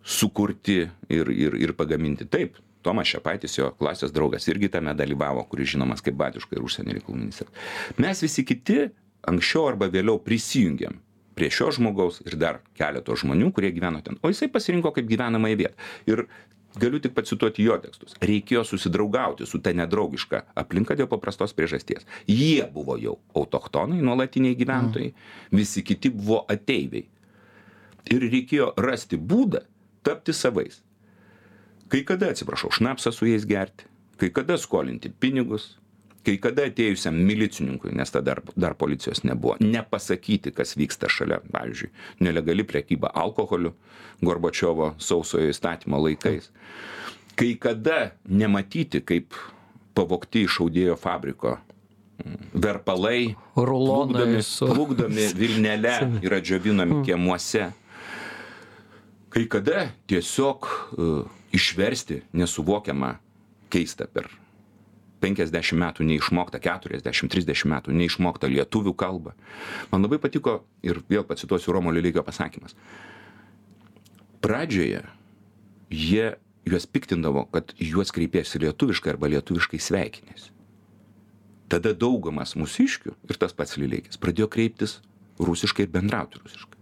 sukurti 0.04 0.88
ir 1.08 1.30
ir 1.30 1.56
ir 1.60 1.72
pagaminti. 1.76 2.24
Taip 2.24 2.56
tomas 2.82 3.10
šepaitis 3.12 3.58
jo 3.58 3.68
klasės 3.78 4.14
draugas 4.16 4.48
irgi 4.48 4.70
tame 4.72 4.94
dalyvavo 4.96 5.44
kuris 5.50 5.74
žinomas 5.74 6.00
kaip 6.00 6.16
batiuška 6.16 6.56
ir 6.56 6.64
užsienio 6.64 6.96
reikalų 6.96 7.18
ministras. 7.20 7.52
Mes 8.00 8.24
visi 8.24 8.44
kiti 8.48 8.80
anksčiau 9.28 9.68
arba 9.68 9.90
vėliau 9.92 10.22
prisijungėm 10.24 10.96
prie 11.40 11.48
šio 11.48 11.70
žmogaus 11.72 12.20
ir 12.28 12.36
dar 12.36 12.60
keleto 12.76 13.16
žmonių 13.16 13.48
kurie 13.56 13.72
gyveno 13.72 14.02
ten. 14.04 14.18
O 14.20 14.28
jisai 14.28 14.50
pasirinko 14.52 14.92
kaip 14.92 15.06
gyvenamąją 15.08 15.56
vietą. 15.56 15.86
Ir 16.10 16.26
galiu 16.76 17.00
tik 17.00 17.14
pacituoti 17.16 17.64
jo 17.64 17.78
tekstus. 17.80 18.18
Reikėjo 18.20 18.66
susidraugauti 18.68 19.48
su 19.48 19.58
ta 19.64 19.72
nedraugiška 19.72 20.42
aplinka 20.60 20.98
dėl 20.98 21.08
paprastos 21.08 21.56
priežasties. 21.56 22.04
Jie 22.28 22.66
buvo 22.74 22.98
jau 23.00 23.16
autochtonai 23.32 24.02
nuolatiniai 24.04 24.58
gyventojai. 24.60 25.14
Visi 25.56 25.82
kiti 25.86 26.12
buvo 26.12 26.44
ateiviai. 26.52 27.08
Ir 28.12 28.28
reikėjo 28.28 28.74
rasti 28.76 29.16
būdą 29.16 29.64
tapti 30.04 30.36
savais. 30.36 30.82
Kai 31.90 32.04
kada 32.06 32.30
atsiprašau 32.34 32.70
šnapsą 32.76 33.16
su 33.16 33.32
jais 33.32 33.48
gerti. 33.48 33.88
Kai 34.20 34.28
kada 34.28 34.60
skolinti 34.60 35.08
pinigus 35.08 35.79
kai 36.26 36.36
kada 36.42 36.66
atėjusiam 36.68 37.16
milicininkui 37.16 37.94
nes 37.96 38.10
tada 38.12 38.36
dar 38.56 38.74
policijos 38.78 39.22
nebuvo 39.24 39.56
nepasakyti 39.60 40.52
kas 40.52 40.74
vyksta 40.76 41.08
šalia 41.08 41.38
pavyzdžiui 41.52 41.90
nelegali 42.26 42.64
prekyba 42.68 43.12
alkoholiu 43.14 43.72
gorbačiovo 44.20 44.94
sausojo 45.00 45.48
įstatymo 45.48 45.96
laikais. 46.04 46.50
Kai 47.40 47.54
kada 47.56 48.10
nematyti 48.28 49.00
kaip 49.00 49.32
pavogti 49.96 50.44
iš 50.44 50.58
audėjo 50.60 50.96
fabriko 51.00 51.54
mm, 51.56 52.50
verpalai 52.60 53.34
Rulonai 53.56 54.12
plukdomi 54.12 54.42
su- 54.44 54.68
plukdomi 54.74 55.26
vilnele 55.40 55.94
yra 56.26 56.40
džiovinami 56.44 57.00
kiemuose. 57.06 57.70
Kai 59.30 59.46
kada 59.48 59.86
tiesiog 60.10 60.68
uh, 60.68 61.24
išversti 61.54 62.20
nesuvokiamą 62.36 63.14
keistą 63.70 64.04
per 64.10 64.26
50 65.20 65.76
metų 65.80 66.06
neišmoktą, 66.08 66.60
40, 66.64 67.28
30 67.30 67.68
metų 67.70 67.94
neišmoktą 67.96 68.48
lietuvių 68.50 68.94
kalbą. 68.98 69.34
Man 69.92 70.04
labai 70.06 70.20
patiko 70.22 70.60
ir 70.82 71.02
vėl 71.10 71.26
pacituosiu 71.28 71.74
Romo 71.76 71.92
Lileikio 71.92 72.24
pasakymas. 72.26 72.76
Pradžioje 74.40 75.02
jie 75.90 76.30
juos 76.64 76.86
piktindavo, 76.86 77.44
kad 77.52 77.74
juos 77.76 78.12
kreipėsi 78.14 78.62
lietuviškai 78.62 79.14
arba 79.14 79.30
lietuviškai 79.32 79.80
sveikinėsi. 79.80 80.50
Tada 81.70 81.92
daugumas 81.94 82.56
mūsiškių 82.58 83.14
ir 83.30 83.38
tas 83.38 83.54
pats 83.54 83.76
Lileikis 83.78 84.18
pradėjo 84.18 84.48
kreiptis 84.50 84.98
rusiškai 85.38 85.86
ir 85.86 85.92
bendrauti 85.94 86.40
rusiškai. 86.42 86.78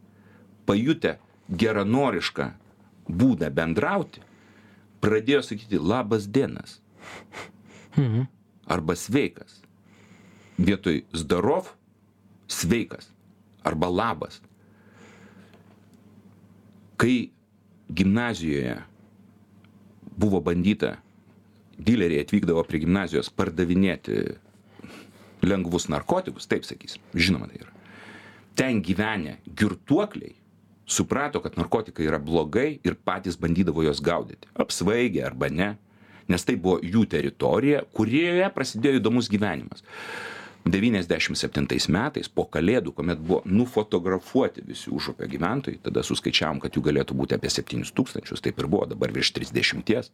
Pajutę 0.68 1.18
geranorišką 1.48 2.48
būdą 3.09 3.51
bendrauti, 3.55 4.22
pradėjo 5.01 5.42
sakyti 5.46 5.81
labas 5.81 6.27
dienas 6.29 6.79
arba 8.66 8.96
sveikas. 8.96 9.62
Vietoj 10.58 11.04
zdarov 11.12 11.72
sveikas 12.48 13.11
arba 13.64 13.88
labas. 13.88 14.40
Kai 16.96 17.30
gimnazijoje 17.88 18.76
buvo 20.18 20.40
bandyta, 20.40 20.96
dileriai 21.78 22.24
atvykdavo 22.26 22.64
prie 22.66 22.82
gimnazijos 22.82 23.30
pardavinėti 23.30 24.18
lengvus 25.46 25.87
narkotikus, 25.88 26.48
taip 26.50 26.66
sakysim, 26.66 27.02
žinoma 27.14 27.46
tai 27.46 27.62
yra. 27.62 27.74
Ten 28.58 28.82
gyvenę 28.82 29.37
girtuokliai 29.54 30.34
suprato, 30.88 31.40
kad 31.40 31.54
narkotikai 31.61 32.08
yra 32.08 32.18
blogai 32.18 32.80
ir 32.82 32.96
patys 33.04 33.38
bandydavo 33.38 33.84
juos 33.87 34.02
gaudyti. 34.02 34.50
Apsvaigę 34.58 35.22
arba 35.28 35.50
ne 35.52 35.68
nes 36.28 36.44
tai 36.44 36.56
buvo 36.60 36.78
jų 36.84 37.06
teritorija, 37.10 37.84
kurioje 37.96 38.50
prasidėjo 38.54 39.00
įdomus 39.00 39.30
gyvenimas. 39.32 39.84
97 40.68 41.88
metais 41.94 42.28
po 42.28 42.44
kalėdų, 42.52 42.92
kuomet 42.96 43.20
buvo 43.22 43.40
nufotografuoti 43.48 44.64
visi 44.66 44.90
užupio 44.92 45.28
gyventojai, 45.30 45.78
tada 45.82 46.02
suskaičiavom, 46.04 46.60
kad 46.60 46.76
jų 46.76 46.82
galėtų 46.90 47.16
būti 47.16 47.38
apie 47.38 47.50
7 47.52 47.86
tūkstančius, 47.96 48.42
taip 48.44 48.60
ir 48.60 48.68
buvo, 48.68 48.84
dabar 48.90 49.14
virš 49.14 49.32
30. 49.38 50.12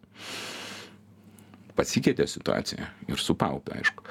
Pasikeitė 1.74 2.28
situacija 2.30 2.86
ir 3.10 3.18
su 3.18 3.34
paupė, 3.34 3.80
aišku. 3.80 4.06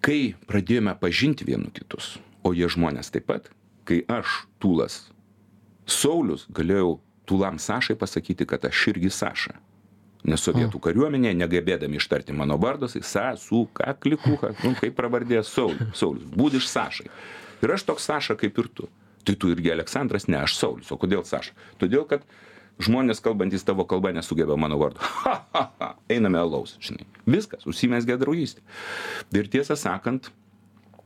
Kai 0.00 0.32
pradėjome 0.48 0.94
pažinti 0.96 1.44
vienu 1.44 1.68
kitus, 1.74 2.14
o 2.40 2.54
jie 2.56 2.70
žmonės 2.72 3.12
taip 3.12 3.28
pat, 3.28 3.50
kai 3.84 4.00
aš, 4.08 4.46
Tūlas, 4.62 5.02
Saulis, 5.84 6.46
galėjau 6.48 7.00
Tūlam 7.28 7.60
Sašai 7.60 7.98
pasakyti, 8.00 8.46
kad 8.48 8.64
aš 8.64 8.86
irgi 8.94 9.12
Saša 9.12 9.58
nes 10.24 10.42
sovietų 10.44 10.80
kariuomenė 10.84 11.32
negebėdami 11.38 12.00
ištarti 12.00 12.34
mano 12.36 12.58
vardo 12.60 12.88
sai 12.90 13.02
sa 13.06 13.30
su 13.40 13.66
ka 13.74 13.94
klikucha 13.96 14.52
nu 14.64 14.74
kaip 14.78 14.96
pravardė 14.98 15.42
saulius 15.46 15.96
saulius 15.96 16.28
budiš 16.36 16.68
sašai 16.68 17.08
ir 17.62 17.72
aš 17.74 17.84
toks 17.88 18.08
saša 18.08 18.36
kaip 18.40 18.58
ir 18.58 18.68
tu. 18.74 18.88
Tai 19.24 19.34
tu 19.36 19.50
irgi 19.52 19.72
aleksandras 19.72 20.28
ne 20.28 20.40
aš 20.40 20.56
saulius 20.56 20.92
o 20.92 20.98
kodėl 21.00 21.24
saša? 21.28 21.52
Todėl 21.80 22.06
kad 22.08 22.24
žmonės 22.80 23.20
kalbantys 23.20 23.66
tavo 23.66 23.84
kalba 23.88 24.14
nesugeba 24.16 24.56
mano 24.56 24.78
vardo. 24.80 25.00
Cha 25.22 25.44
cha 25.52 25.64
cha 25.78 25.90
einame 26.08 26.40
alaus 26.40 26.78
žinai. 26.80 27.04
Viskas 27.28 27.66
užsimezgė 27.68 28.16
draugystė. 28.20 28.64
Ir 29.36 29.50
tiesą 29.52 29.76
sakant 29.76 30.30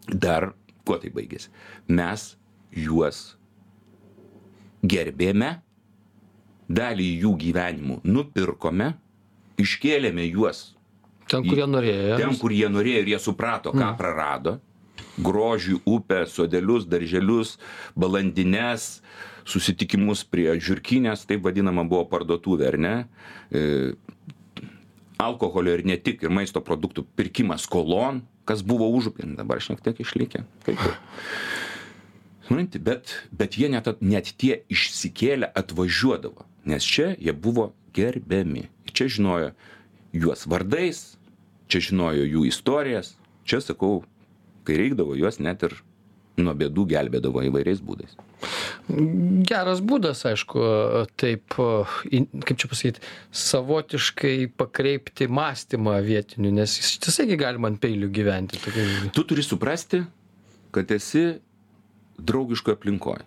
dar 0.09 0.53
kuo 0.87 0.99
tai 1.03 1.11
baigėsi? 1.15 1.51
Mes 1.89 2.35
juos 2.71 3.35
gerbėme 4.85 5.57
dalį 6.69 7.09
jų 7.25 7.33
gyvenimų 7.41 7.99
nupirkome 8.07 8.93
iškėlėme 9.61 10.27
juos 10.31 10.71
Ten, 11.29 11.43
kur 11.47 11.57
jie 11.57 11.67
norėjo. 11.67 12.17
ten, 12.21 12.37
kur 12.37 12.53
jie 12.53 12.69
norėjo 12.69 13.01
ir 13.05 13.09
jie 13.15 13.19
suprato, 13.19 13.73
ką 13.73 13.95
prarado. 13.97 14.59
grožį 15.19 15.81
upę 15.87 16.25
sodelius 16.27 16.85
darželius 16.87 17.59
balandines 17.97 19.01
susitikimus 19.45 20.25
prie 20.25 20.49
žiurkynės 20.61 21.27
taip 21.29 21.43
vadinama 21.45 21.85
buvo 21.85 22.05
parduotuvė 22.11 22.67
ar 22.69 22.79
ne? 22.79 22.95
E, 23.53 23.95
alkoholio 25.19 25.75
ir 25.79 25.85
ne 25.87 25.97
tik 25.97 26.23
ir 26.25 26.31
maisto 26.35 26.61
produktų 26.61 27.05
pirkimas 27.17 27.67
kolon 27.71 28.23
kas 28.45 28.63
buvo 28.63 28.89
užupy 28.91 29.25
dabar 29.37 29.61
šiek 29.63 29.81
tiek 29.85 30.01
išlikę 30.03 30.45
kai 30.67 30.75
kur 30.77 30.97
supranti 32.45 32.79
bet 32.79 33.15
bet 33.33 33.57
jie 33.59 33.71
net 33.73 33.89
net 34.01 34.35
tie 34.37 34.63
išsikėlę 34.69 35.53
atvažiuodavo 35.55 36.45
nes 36.67 36.85
čia 36.85 37.15
jie 37.19 37.33
buvo 37.33 37.73
gerbiami 37.95 38.69
čia 38.97 39.09
žinojo 39.17 39.53
juos 40.15 40.47
vardais 40.51 41.05
čia 41.69 41.83
žinojo 41.91 42.27
jų 42.29 42.47
istorijas 42.51 43.15
čia 43.49 43.63
sakau 43.65 44.03
kai 44.65 44.79
reikdavo 44.81 45.19
juos 45.19 45.41
net 45.43 45.67
ir 45.67 45.77
nuo 46.41 46.55
bėdų 46.59 46.87
gelbėdavo 46.95 47.45
įvairiais 47.51 47.83
būdais 47.85 48.17
Geras 49.49 49.81
būdas, 49.81 50.21
aišku, 50.29 50.61
taip, 51.21 51.57
kaip 51.57 52.59
čia 52.61 52.69
pasakyti, 52.69 53.05
savotiškai 53.33 54.35
pakreipti 54.61 55.29
mąstymą 55.33 55.97
vietinių, 56.05 56.53
nes 56.59 56.75
ištisai 56.83 57.39
galima 57.41 57.71
ant 57.73 57.81
peilių 57.81 58.11
gyventi. 58.13 58.61
Tokia... 58.61 58.85
Tu 59.17 59.25
turi 59.31 59.45
suprasti, 59.47 60.03
kad 60.75 60.93
esi 60.93 61.39
draugiškoje 62.21 62.77
aplinkoje. 62.77 63.25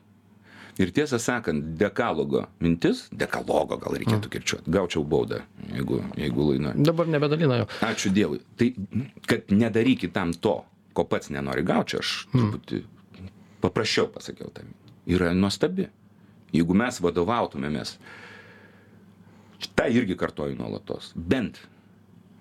Ir 0.78 0.92
tiesą 0.94 1.18
sakant, 1.18 1.72
dekalogo 1.80 2.44
mintis, 2.62 3.08
dekalogo 3.10 3.80
gal 3.82 3.98
reikėtų 3.98 4.30
kirčiuoti, 4.36 4.70
gaučiau 4.76 5.02
baudą, 5.10 5.42
jeigu, 5.74 6.02
jeigu 6.18 6.50
laina. 6.52 6.74
Dabar 6.76 7.10
nebedalina 7.12 7.62
jo. 7.62 7.70
Ačiū 7.88 8.12
Dievui. 8.16 8.42
Tai, 8.60 8.72
kad 9.30 9.52
nedarykit 9.54 10.14
tam 10.16 10.34
to, 10.34 10.60
ko 10.98 11.06
pats 11.06 11.32
nenori 11.34 11.66
gauti, 11.68 12.00
aš 12.02 12.14
truputį 12.34 12.84
paprasčiau 13.64 14.10
pasakiau 14.14 14.52
tam 14.54 14.72
yra 15.08 15.34
nuostabi. 15.36 15.90
Jeigu 16.56 16.76
mes 16.78 17.02
vadovautumėmės, 17.04 17.98
tą 19.76 19.90
irgi 19.92 20.16
kartoju 20.20 20.56
nuolatos, 20.56 21.12
bent 21.16 21.60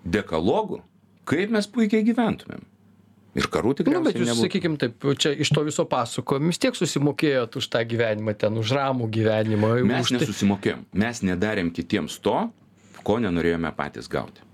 dekalogu, 0.07 0.79
kaip 1.27 1.51
mes 1.51 1.67
puikiai 1.67 2.05
gyventumėm. 2.07 2.63
Ir 3.37 3.45
karų 3.53 3.75
tikrai. 3.77 3.93
Na, 3.93 3.99
nu, 3.99 4.07
bet 4.07 4.17
jūs, 4.17 4.29
nebūtų. 4.31 4.47
sakykime, 4.47 4.77
taip, 4.81 5.03
čia 5.21 5.33
iš 5.37 5.51
to 5.53 5.61
viso 5.67 5.83
pasakojimo 5.89 6.49
vis 6.49 6.57
tiek 6.61 6.77
susimokėjot 6.77 7.59
už 7.59 7.67
tą 7.69 7.83
gyvenimą, 7.85 8.33
ten 8.39 8.55
už 8.57 8.71
ramų 8.73 9.09
gyvenimą. 9.13 9.73
Mes 9.85 10.09
tai... 10.09 10.17
nesusimokėjom, 10.17 10.87
mes 11.03 11.21
nedarėm 11.27 11.69
kitiems 11.75 12.15
to, 12.23 12.47
ko 13.07 13.21
nenorėjome 13.23 13.71
patys 13.79 14.11
gauti. 14.11 14.47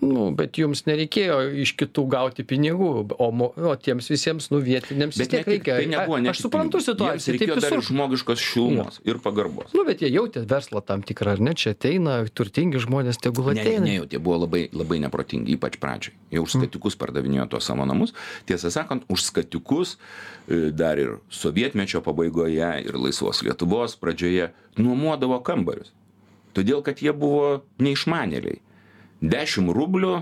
Nu 0.00 0.30
bet 0.32 0.56
jums 0.56 0.80
nereikėjo 0.88 1.36
iš 1.60 1.74
kitų 1.76 2.06
gauti 2.08 2.44
pinigų 2.48 2.88
o 3.20 3.26
mo 3.36 3.50
o 3.52 3.72
tiems 3.76 4.06
visiems 4.08 4.48
nu 4.52 4.62
vietiniams 4.64 5.18
vis 5.20 5.28
tiek 5.28 5.44
reikia. 5.44 5.76
tai 5.76 5.90
nebuvo 5.90 6.16
ne 6.24 6.32
aš 6.32 6.40
suprantu 6.46 6.80
situaciją 6.80 7.34
reikėjo 7.36 7.58
dar 7.60 7.76
ir 7.76 7.84
žmogiškos 7.84 8.40
šilumos 8.40 9.00
ir 9.04 9.20
pagarbos. 9.20 9.74
Nu 9.76 9.84
bet 9.84 10.00
jie 10.00 10.08
jautė 10.14 10.46
verslą 10.48 10.80
tam 10.88 11.04
tikrą 11.04 11.36
ar 11.36 11.44
ne 11.44 11.52
čia 11.52 11.74
ateina 11.76 12.16
turtingi 12.32 12.80
žmonės 12.80 13.20
tegul 13.20 13.52
ateina. 13.52 13.84
ne 13.84 13.90
nejautė 13.90 14.22
buvo 14.24 14.40
labai 14.46 14.64
labai 14.72 15.02
neprotingi 15.04 15.58
ypač 15.58 15.76
pradžioj 15.84 16.16
jie 16.32 16.40
už 16.40 16.56
skatikus 16.56 16.96
pardavinėjo 16.96 17.50
tuos 17.52 17.68
savo 17.68 17.84
namus. 17.84 18.16
Tiesą 18.48 18.72
sakant 18.72 19.04
už 19.12 19.28
skatikus 19.28 19.98
e, 20.48 20.72
dar 20.72 20.96
ir 20.96 21.18
sovietmečio 21.28 22.00
pabaigoje 22.00 22.72
ir 22.88 22.96
laisvos 22.96 23.44
lietuvos 23.44 24.00
pradžioje 24.00 24.48
nuomodavo 24.80 25.42
kambarius 25.44 25.92
todėl 26.56 26.84
kad 26.86 27.02
jie 27.02 27.12
buvo 27.16 27.62
neišmanėliai. 27.82 28.60
Dešim 29.20 29.70
rublių 29.76 30.14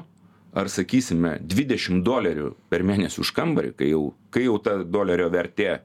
ar 0.59 0.71
sakysime 0.73 1.37
dvidešim 1.45 2.03
dolerių 2.07 2.53
per 2.73 2.85
mėnesį 2.87 3.23
už 3.23 3.33
kambarį 3.37 3.75
kai 3.79 3.93
jau 3.93 4.03
kai 4.35 4.47
jau 4.47 4.57
ta 4.63 4.79
dolerio 4.83 5.29
vertė 5.33 5.81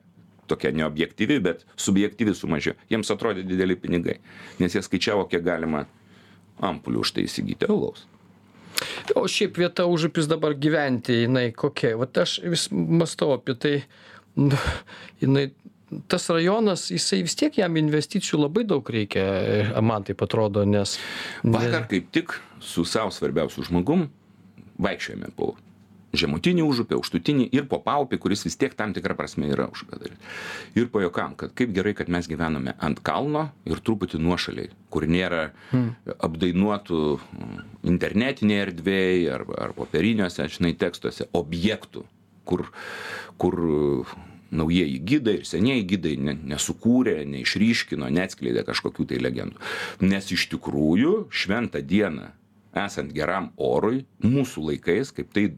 tokia 0.48 0.74
neobjektyvi 0.76 1.40
bet 1.44 1.66
subjektyvi 1.80 2.34
sumažėjo. 2.36 2.78
Jiems 2.92 3.12
atrodė 3.14 3.46
dideli 3.48 3.78
pinigai 3.80 4.18
nes 4.60 4.76
jie 4.76 4.82
skaičiavo 4.84 5.28
kiek 5.32 5.46
galima 5.46 5.86
ampulių 6.64 7.04
už 7.04 7.16
tai 7.16 7.28
įsigyti 7.28 7.70
alaus. 7.70 8.08
O 9.16 9.26
šiaip 9.30 9.58
vieta 9.62 9.86
užupis 9.90 10.28
dabar 10.32 10.56
gyventi 10.58 11.24
jinai 11.24 11.52
kokia? 11.56 11.94
Vat 12.00 12.18
aš 12.24 12.40
vis 12.44 12.68
mąstau 12.72 13.36
apie 13.38 13.56
tai 13.56 13.76
nu 14.40 14.58
jinai 15.22 15.52
tas 16.08 16.30
rajonas 16.30 16.88
jisai 16.92 17.22
vis 17.26 17.36
tiek 17.40 17.58
jam 17.58 17.78
investicijų 17.80 18.44
labai 18.46 18.66
daug 18.70 18.94
reikia 18.96 19.82
man 19.82 20.06
taip 20.08 20.24
atrodo 20.26 20.66
nes 20.68 20.98
vakar 21.44 21.88
kaip 21.92 22.10
tik 22.16 22.38
su 22.64 22.86
sau 22.88 23.12
svarbiausiu 23.12 23.66
žmogum 23.68 24.08
vaikščiojome 24.82 25.32
po 25.38 25.54
žemutinį 26.14 26.62
užupį 26.68 26.98
aukštutinį 27.00 27.48
ir 27.58 27.66
po 27.70 27.80
paupį 27.84 28.20
kuris 28.22 28.46
vis 28.46 28.58
tiek 28.60 28.76
tam 28.78 28.94
tikra 28.94 29.16
prasme 29.18 29.50
yra 29.50 29.66
užupio 29.74 29.98
dalis 30.02 30.20
ir 30.78 30.90
pajuokavom 30.94 31.36
kad 31.40 31.56
kaip 31.58 31.74
gerai 31.74 31.96
kad 31.98 32.12
mes 32.14 32.30
gyvename 32.30 32.76
ant 32.78 33.02
kalno 33.06 33.48
ir 33.70 33.82
truputį 33.82 34.22
nuošaliai 34.22 34.70
kur 34.94 35.08
nėra 35.10 35.48
hmm. 35.72 36.14
apdainuotų 36.28 37.00
internetinėj 37.96 38.66
erdvėj 38.68 39.32
arba 39.40 39.58
ar 39.66 39.74
popieriniuose 39.78 40.48
žinai 40.54 40.76
tekstuose 40.78 41.30
objektų 41.34 42.06
kur 42.46 42.68
kur 43.42 43.58
naujieji 44.54 45.00
gidai 45.10 45.36
ir 45.40 45.48
senieji 45.50 45.86
gidai 45.94 46.14
ne 46.22 46.38
nesukūrė 46.54 47.20
neišryškino 47.34 48.10
neatskleidė 48.14 48.66
kažkokių 48.68 49.08
tai 49.12 49.22
legendų. 49.24 49.60
Nes 50.06 50.32
iš 50.36 50.48
tikrųjų 50.54 51.16
šventą 51.34 51.84
dieną 51.86 52.32
esant 52.86 53.14
geram 53.14 53.52
orui 53.58 54.04
mūsų 54.24 54.68
laikais 54.72 55.14
kaip 55.16 55.34
tai 55.34 55.50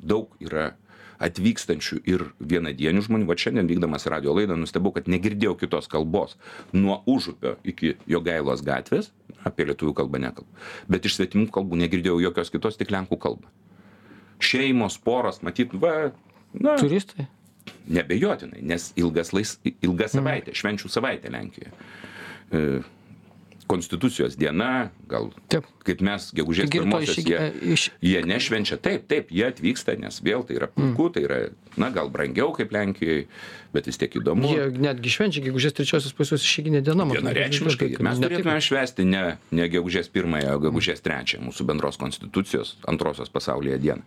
daug 0.00 0.32
yra 0.42 0.72
atvykstančių 1.20 1.98
ir 2.08 2.24
vienadienių 2.40 3.02
žmonių 3.04 3.28
vat 3.28 3.42
šiandien 3.42 3.68
vykdamas 3.68 4.06
radijo 4.08 4.32
laidą 4.36 4.56
nustebau 4.56 4.92
kad 4.96 5.08
negirdėjau 5.10 5.56
kitos 5.60 5.88
kalbos. 5.92 6.38
Nuo 6.72 7.02
užupio 7.10 7.58
iki 7.64 7.94
jogailos 8.08 8.64
gatvės 8.64 9.10
apie 9.44 9.68
lietuvių 9.68 9.94
kalbą 10.00 10.22
nekalbu 10.24 10.48
bet 10.88 11.08
iš 11.08 11.18
svetimų 11.18 11.50
kalbų 11.52 11.82
negirdėjau 11.84 12.22
jokios 12.24 12.52
kitos 12.52 12.80
tik 12.80 12.92
lenkų 12.94 13.20
kalbą. 13.20 13.52
Šeimos 14.40 14.96
poros 15.04 15.42
matyt 15.44 15.76
va 15.76 16.14
na 16.56 16.78
turistai 16.80 17.28
Nebejotinai, 17.90 18.62
nes 18.62 18.92
ilgas 19.00 19.34
lais, 19.34 19.56
ilga 19.66 20.06
mhm. 20.06 20.14
savaitė, 20.14 20.54
švenčių 20.56 20.90
savaitė 20.92 21.34
Lenkijoje. 21.34 21.74
E, 22.50 22.64
Konstitucijos 23.70 24.34
diena, 24.34 24.90
gal 25.06 25.28
taip. 25.52 25.66
kaip 25.86 26.00
mes 26.02 26.24
gegužės 26.34 26.72
pirmosios, 26.72 27.20
jie, 27.22 27.38
iš... 27.70 27.84
jie 28.02 28.18
nešvenčia, 28.26 28.80
taip, 28.82 29.04
taip, 29.10 29.28
jie 29.30 29.44
atvyksta, 29.46 29.94
nes 30.00 30.18
vėl 30.26 30.42
tai 30.48 30.56
yra 30.58 30.66
puiku, 30.72 31.06
mm. 31.06 31.12
tai 31.14 31.22
yra, 31.22 31.38
na, 31.78 31.92
gal 31.94 32.10
brangiau 32.10 32.50
kaip 32.56 32.74
Lenkijoje, 32.74 33.28
bet 33.70 33.86
vis 33.86 34.00
tiek 34.02 34.16
įdomu. 34.18 34.50
Jie 34.50 34.66
netgi 34.74 35.14
švenčia 35.14 35.44
gegužės 35.46 35.76
trečiosios 35.78 36.16
pas 36.18 36.34
jūs 36.34 36.48
išeiginė 36.48 36.82
diena. 36.82 37.06
Vienareikšmiškai. 37.14 37.92
Mes 38.08 38.24
turėtume 38.24 38.58
švesti 38.66 39.06
ne, 39.06 39.24
ne 39.54 39.70
gegužės 39.70 40.10
pirmąją, 40.10 40.58
o 40.58 40.64
gegužės 40.66 41.06
trečiąją 41.06 41.46
mūsų 41.46 41.70
bendros 41.70 42.00
konstitucijos 42.02 42.74
antrosios 42.90 43.30
pasaulyje 43.30 43.78
dieną. 43.86 44.02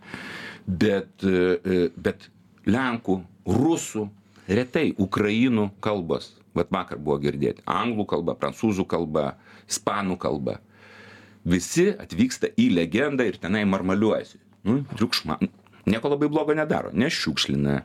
Bet, 0.68 1.24
e, 1.24 1.88
bet 1.96 2.28
lenkų 2.68 3.18
rusų 3.48 4.08
retai 4.48 4.92
ukrainų 5.00 5.70
kalbos. 5.84 6.32
Vat 6.54 6.70
vakar 6.70 7.00
buvo 7.02 7.18
girdėti. 7.22 7.64
Anglų 7.66 8.06
kalba 8.06 8.36
prancūzų 8.38 8.86
kalba 8.86 9.34
ispanų 9.66 10.16
kalba. 10.22 10.60
Visi 11.44 11.90
atvyksta 11.90 12.52
į 12.56 12.70
legendą 12.76 13.26
ir 13.28 13.40
tenai 13.42 13.64
marmaliuojasi. 13.68 14.38
Nu 14.64 14.80
triukšma. 14.94 15.40
Nieko 15.90 16.12
labai 16.14 16.30
blogo 16.32 16.54
nedaro. 16.56 16.92
Nešiukšlina 16.96 17.82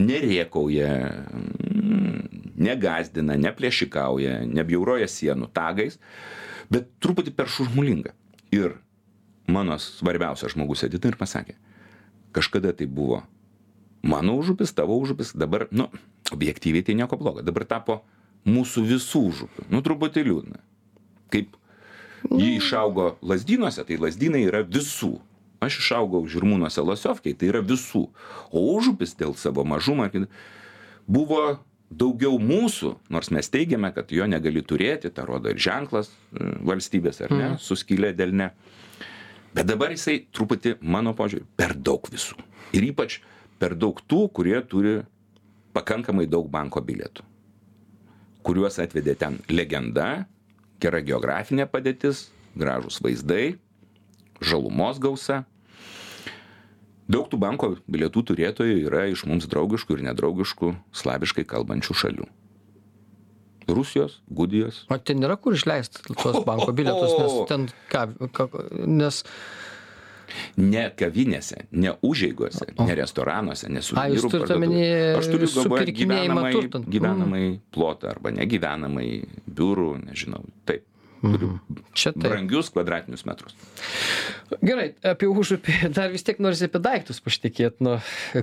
nerėkauja 0.00 0.92
mm, 1.10 2.54
negąsdina 2.64 3.36
neplėšikauja 3.38 4.40
nebjauroja 4.48 5.06
sienų 5.10 5.50
tagais 5.54 5.98
bet 6.72 6.88
truputį 7.04 7.34
per 7.36 7.50
šurmulinga. 7.50 8.14
Ir 8.54 8.78
mano 9.50 9.76
svarbiausias 9.82 10.54
žmogus 10.54 10.86
edita 10.86 11.10
ir 11.10 11.18
pasakė 11.20 11.58
kažkada 12.34 12.72
tai 12.74 12.88
buvo 12.90 13.22
mano 14.04 14.36
užupis 14.38 14.74
tavo 14.76 14.96
užupis 15.00 15.32
dabar 15.34 15.66
nu 15.72 15.88
objektyviai 16.32 16.84
tai 16.84 16.96
nieko 16.98 17.18
blogo. 17.20 17.42
Dabar 17.42 17.66
tapo 17.68 18.02
mūsų 18.44 18.84
visų 18.92 19.26
užupiu 19.32 19.68
nu 19.72 19.82
truputį 19.84 20.24
liūdna. 20.28 20.60
Kaip 21.32 21.56
ji 22.30 22.56
išaugo 22.58 23.14
lazdynuose 23.24 23.84
tai 23.88 24.00
lazdynai 24.00 24.44
yra 24.48 24.64
visų. 24.64 25.16
Aš 25.64 25.78
išaugau 25.80 26.24
žirmūnuose 26.28 26.82
losiovkėj 26.84 27.38
tai 27.40 27.48
yra 27.52 27.62
visų. 27.64 28.06
O 28.52 28.64
užupis 28.74 29.16
dėl 29.16 29.32
savo 29.40 29.64
mažumo 29.64 30.10
buvo 31.06 31.58
daugiau 31.94 32.38
mūsų 32.40 32.94
nors 33.12 33.30
mes 33.30 33.48
teigiame 33.52 33.90
kad 33.94 34.12
jo 34.12 34.26
negali 34.28 34.62
turėti 34.64 35.12
tą 35.14 35.26
rodo 35.28 35.52
ir 35.52 35.60
ženklas 35.60 36.08
e, 36.10 36.46
valstybės 36.64 37.20
ar 37.24 37.34
ne 37.36 37.50
su 37.60 37.76
skyle 37.78 38.12
delne. 38.16 38.50
Bet 39.54 39.68
dabar 39.68 39.92
jisai 39.94 40.24
truputį 40.34 40.78
mano 40.82 41.14
požiūriu 41.14 41.46
per 41.56 41.76
daug 41.76 42.08
visų. 42.10 42.36
Ir 42.74 42.88
ypač 42.88 43.20
per 43.58 43.76
daug 43.78 44.00
tų, 44.08 44.26
kurie 44.34 44.58
turi 44.68 44.98
pakankamai 45.74 46.26
daug 46.30 46.46
banko 46.50 46.82
bilietų, 46.84 47.24
kuriuos 48.46 48.78
atvedė 48.82 49.16
ten 49.18 49.40
legenda, 49.50 50.26
gera 50.82 51.00
geografinė 51.02 51.66
padėtis, 51.70 52.28
gražus 52.54 53.00
vaizdai, 53.02 53.56
žalumos 54.40 55.00
gausa. 55.02 55.44
daug 57.08 57.28
tų 57.28 57.36
banko 57.36 57.74
bilietų 57.86 58.22
turėtojų 58.30 58.78
yra 58.86 59.04
iš 59.12 59.26
mums 59.28 59.44
draugiškų 59.44 59.98
ir 59.98 60.06
nedraugiškų 60.06 60.70
slaviškai 60.92 61.44
kalbančių 61.44 61.94
šalių 62.00 62.28
rusijos 63.68 64.20
gudijos 64.28 64.84
o 64.88 64.98
ten 64.98 65.20
nėra 65.20 65.36
kur 65.40 65.56
išleist 65.56 66.02
tuos 66.08 66.40
banko 66.48 66.72
bilietus 66.72 67.12
nes 67.18 67.36
ten 67.50 67.68
ką 67.92 68.06
ką 68.32 68.48
nes 68.88 69.22
ne 70.60 70.86
kavinėse 70.98 71.66
ne 71.72 71.94
užeigose 72.02 72.70
ne 72.78 72.96
restoranuose 73.00 73.70
ne 73.72 73.82
turit 73.84 74.00
parduotuvėse. 74.00 74.56
omeny 74.56 74.82
aš 75.18 75.30
turiu 75.32 75.50
galvoje 75.50 75.68
supirkinėjimą 75.68 76.48
gyvenamąjį 76.54 76.58
turtą. 76.58 76.82
Mm. 76.88 77.60
plotą 77.74 78.10
arba 78.14 78.34
negyvenamąjį 78.40 79.20
biurų 79.60 79.90
nežinau 80.08 80.44
taip 80.68 80.86
turiu 81.24 81.52
čia 81.96 82.12
taip 82.12 82.26
brangius 82.28 82.70
kvadratinius 82.74 83.24
metrus 83.28 83.56
Gerai, 84.64 84.90
apie 85.06 85.28
užupį 85.30 85.76
dar 85.96 86.12
vis 86.12 86.24
tiek 86.26 86.40
norisi 86.42 86.68
apie 86.68 86.80
daiktus 86.84 87.20
pašnekėt, 87.24 87.80
nu, 87.84 87.96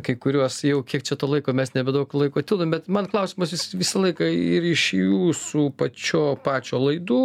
kai 0.06 0.16
kuriuos 0.20 0.62
jau 0.68 0.82
kiek 0.88 1.06
čia 1.08 1.18
to 1.20 1.30
laiko 1.30 1.54
mes 1.58 1.74
nebedaug 1.76 2.12
laiko 2.18 2.44
tildom, 2.44 2.74
bet 2.74 2.90
man 2.92 3.10
klausimas 3.12 3.54
vis, 3.54 3.68
visą 3.78 4.02
laiką 4.06 4.28
ir 4.32 4.68
iš 4.72 4.88
jūsų 4.98 5.68
pačio, 5.78 6.24
pačio 6.44 6.82
laidų, 6.82 7.22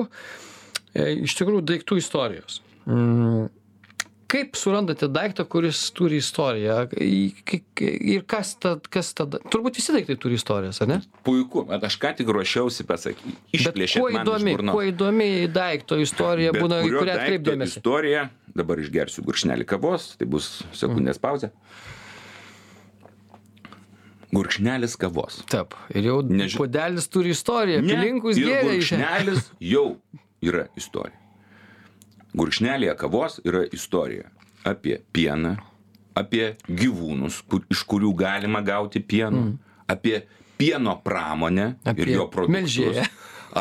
e, 0.92 1.08
iš 1.26 1.38
tikrųjų 1.40 1.64
daiktų 1.72 2.00
istorijos. 2.02 2.60
Mm. 2.86 3.48
Kaip 4.36 4.56
surandate 4.60 5.08
daiktą, 5.08 5.46
kuris 5.48 5.78
turi 5.96 6.18
istoriją? 6.20 6.74
Į- 6.92 7.44
kai- 7.48 7.62
kai- 7.78 7.92
Ir 8.16 8.22
kas, 8.28 8.50
ta, 8.60 8.74
kas 8.92 9.14
tada? 9.16 9.38
Turbūt 9.48 9.78
visi 9.80 9.94
daiktai 9.96 10.16
turi 10.20 10.36
istorijas, 10.36 10.82
ar 10.84 10.88
ne? 10.90 10.98
puiku 11.24 11.62
bet 11.70 11.84
aš 11.88 11.96
ką 12.02 12.10
tik 12.18 12.28
ruošiausi 12.36 12.84
pasakyti 12.84 13.32
Bet 13.32 13.60
išplėšėt 13.60 14.02
kuo 14.04 14.10
įdomi, 14.12 14.56
kuo 14.68 14.82
įdomi 14.90 15.28
daikto 15.48 15.96
istorija 16.04 16.52
būna, 16.52 16.82
į 16.84 16.90
kurią 16.92 17.06
daikto 17.06 17.22
atkreipdėmėsi? 17.22 17.80
istorija 17.80 18.26
dabar 18.56 18.76
išgersiu 18.84 19.24
gurkšnelį 19.24 19.64
kavos 19.72 20.10
tai 20.20 20.26
bus 20.36 20.50
sekundės 20.76 21.18
pauzė 21.22 21.50
gurkšnelis 24.36 24.96
kavos 25.00 25.40
Taip, 25.48 25.74
ir 25.94 26.10
jau 26.10 26.18
Neži- 26.22 26.58
puodelis 26.60 27.08
turi 27.08 27.30
istoriją, 27.32 27.80
Ne, 27.82 27.94
pilinkus 27.94 28.36
gėrė 28.36 28.74
gurkšnelis 28.76 29.50
jau 29.60 29.86
yra 30.44 30.66
istorija. 30.76 31.16
Gurkšnelėje 32.36 32.96
kavos 33.00 33.38
yra 33.46 33.64
istorija 33.72 34.30
apie 34.66 34.98
pieną, 35.14 35.54
apie 36.16 36.56
gyvūnus, 36.66 37.40
kur, 37.48 37.62
iš 37.72 37.84
kurių 37.88 38.12
galima 38.18 38.62
gauti 38.66 39.00
pieno, 39.00 39.42
mm. 39.42 39.54
apie 39.92 40.20
pieno 40.58 40.96
pramonę 41.04 41.76
Apie 41.84 42.06
ir 42.06 42.12
jo 42.16 42.26
produktus, 42.32 42.56
melžėją. 42.56 43.06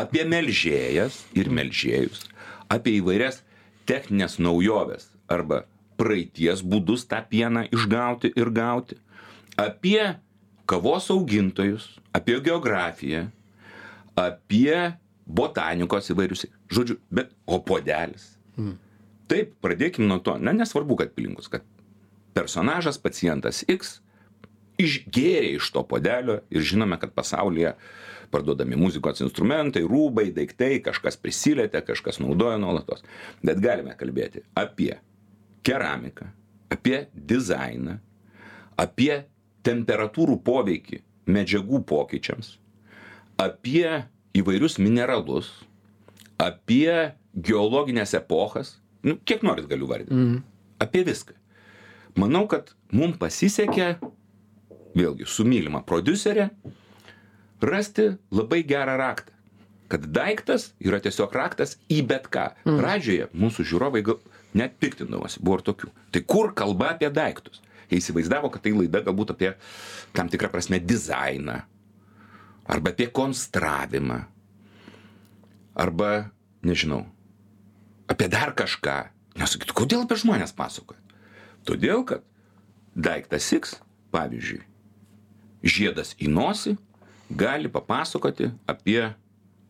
apie 0.02 0.26
melžėjas 0.28 1.22
ir 1.38 1.52
melžėjus, 1.54 2.26
apie 2.72 2.98
įvairias 3.00 3.42
techninės 3.86 4.40
naujoves 4.42 5.12
arba 5.32 5.64
praeities 6.00 6.64
būdus 6.66 7.06
tą 7.08 7.22
pieną 7.30 7.68
išgauti 7.76 8.34
ir 8.36 8.52
gauti, 8.52 8.98
apie 9.60 10.16
kavos 10.68 11.10
augintojus, 11.14 11.88
apie 12.16 12.40
geografiją, 12.44 13.28
apie 14.20 14.96
botanikos 15.26 16.10
įvairius. 16.12 16.48
Žodžiu, 16.72 16.98
bet 17.14 17.32
o 17.46 17.60
podelis. 17.64 18.35
Taip, 19.32 19.56
pradėkim 19.64 20.08
nuo 20.10 20.20
to. 20.24 20.36
Na, 20.38 20.54
nesvarbu, 20.54 21.00
kad 21.00 21.16
pilinkus, 21.18 21.50
kad 21.52 21.66
personažas, 22.38 23.00
pacientas 23.02 23.64
X 23.72 24.00
išgėrė 24.82 25.56
iš 25.56 25.70
to 25.72 25.86
podelio 25.88 26.42
ir 26.52 26.66
žinome, 26.66 26.98
kad 27.00 27.14
pasaulyje 27.16 27.74
parduodami 28.34 28.78
muzikos 28.80 29.22
instrumentai, 29.24 29.86
rūbai, 29.88 30.28
daiktai, 30.36 30.80
kažkas 30.84 31.18
prisilietė, 31.22 31.82
kažkas 31.86 32.20
naudoja 32.20 32.58
nuolatos. 32.62 33.06
Bet 33.46 33.62
galime 33.64 33.96
kalbėti 33.98 34.44
apie 34.58 34.98
keramiką, 35.66 36.28
apie 36.74 37.06
dizainą, 37.14 38.00
apie 38.82 39.24
temperatūrų 39.66 40.40
poveikį 40.46 41.02
medžiagų 41.32 41.82
pokyčiams, 41.90 42.58
apie 43.42 44.04
įvairius 44.38 44.78
mineralus, 44.82 45.50
apie 46.42 47.16
geologinės 47.36 48.16
epochas, 48.18 48.78
nu, 49.06 49.18
kiek 49.28 49.44
norit 49.46 49.68
galiu 49.70 49.90
vardinti, 49.90 50.16
mm. 50.16 50.42
apie 50.84 51.04
viską. 51.08 51.36
Manau, 52.20 52.46
kad 52.48 52.72
mums 52.96 53.20
pasisekė, 53.20 53.96
vėlgi, 54.96 55.28
su 55.28 55.44
mylima 55.48 55.84
producerė, 55.88 56.50
rasti 57.66 58.14
labai 58.32 58.64
gerą 58.68 58.96
raktą. 59.02 59.34
Kad 59.92 60.08
daiktas 60.10 60.72
yra 60.82 60.98
tiesiog 61.04 61.34
raktas 61.36 61.76
į 61.94 62.00
bet 62.10 62.30
ką. 62.34 62.48
Mm. 62.64 62.80
Pradžioje 62.80 63.28
mūsų 63.38 63.68
žiūrovai 63.70 64.02
gal 64.08 64.18
net 64.58 64.80
piktindavosi, 64.82 65.44
buvo 65.44 65.60
ir 65.60 65.66
tokių. 65.68 65.92
Tai 66.16 66.22
kur 66.26 66.54
kalba 66.58 66.96
apie 66.96 67.12
daiktus? 67.14 67.62
Jie 67.92 68.00
įsivaizdavo, 68.00 68.50
kad 68.50 68.64
tai 68.66 68.74
laida 68.74 69.04
galbūt 69.06 69.36
apie 69.36 69.52
tam 70.16 70.32
tikrą 70.32 70.50
prasme 70.50 70.80
dizainą, 70.82 71.60
arba 72.66 72.94
apie 72.96 73.12
konstravimą, 73.14 74.24
arba, 75.78 76.32
nežinau, 76.66 77.04
apie 78.12 78.30
dar 78.32 78.54
kažką. 78.58 78.98
Nesakytų, 79.36 79.76
kodėl 79.76 80.06
apie 80.06 80.18
žmonės 80.22 80.56
pasakoja? 80.56 81.02
Todėl, 81.68 82.06
kad 82.08 82.24
daiktas 82.96 83.50
X, 83.56 83.76
pavyzdžiui, 84.16 84.62
žiedas 85.66 86.14
į 86.22 86.30
nosį, 86.32 86.76
gali 87.36 87.72
papasakoti 87.72 88.52
apie 88.70 89.02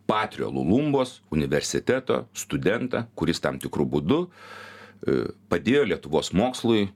Patrio 0.06 0.52
Lulumbos 0.54 1.22
universiteto 1.34 2.26
studentą, 2.38 3.08
kuris 3.18 3.42
tam 3.42 3.58
tikrų 3.58 3.88
būdų 3.96 4.20
e, 4.22 5.16
padėjo 5.50 5.88
Lietuvos 5.90 6.30
mokslui 6.36 6.92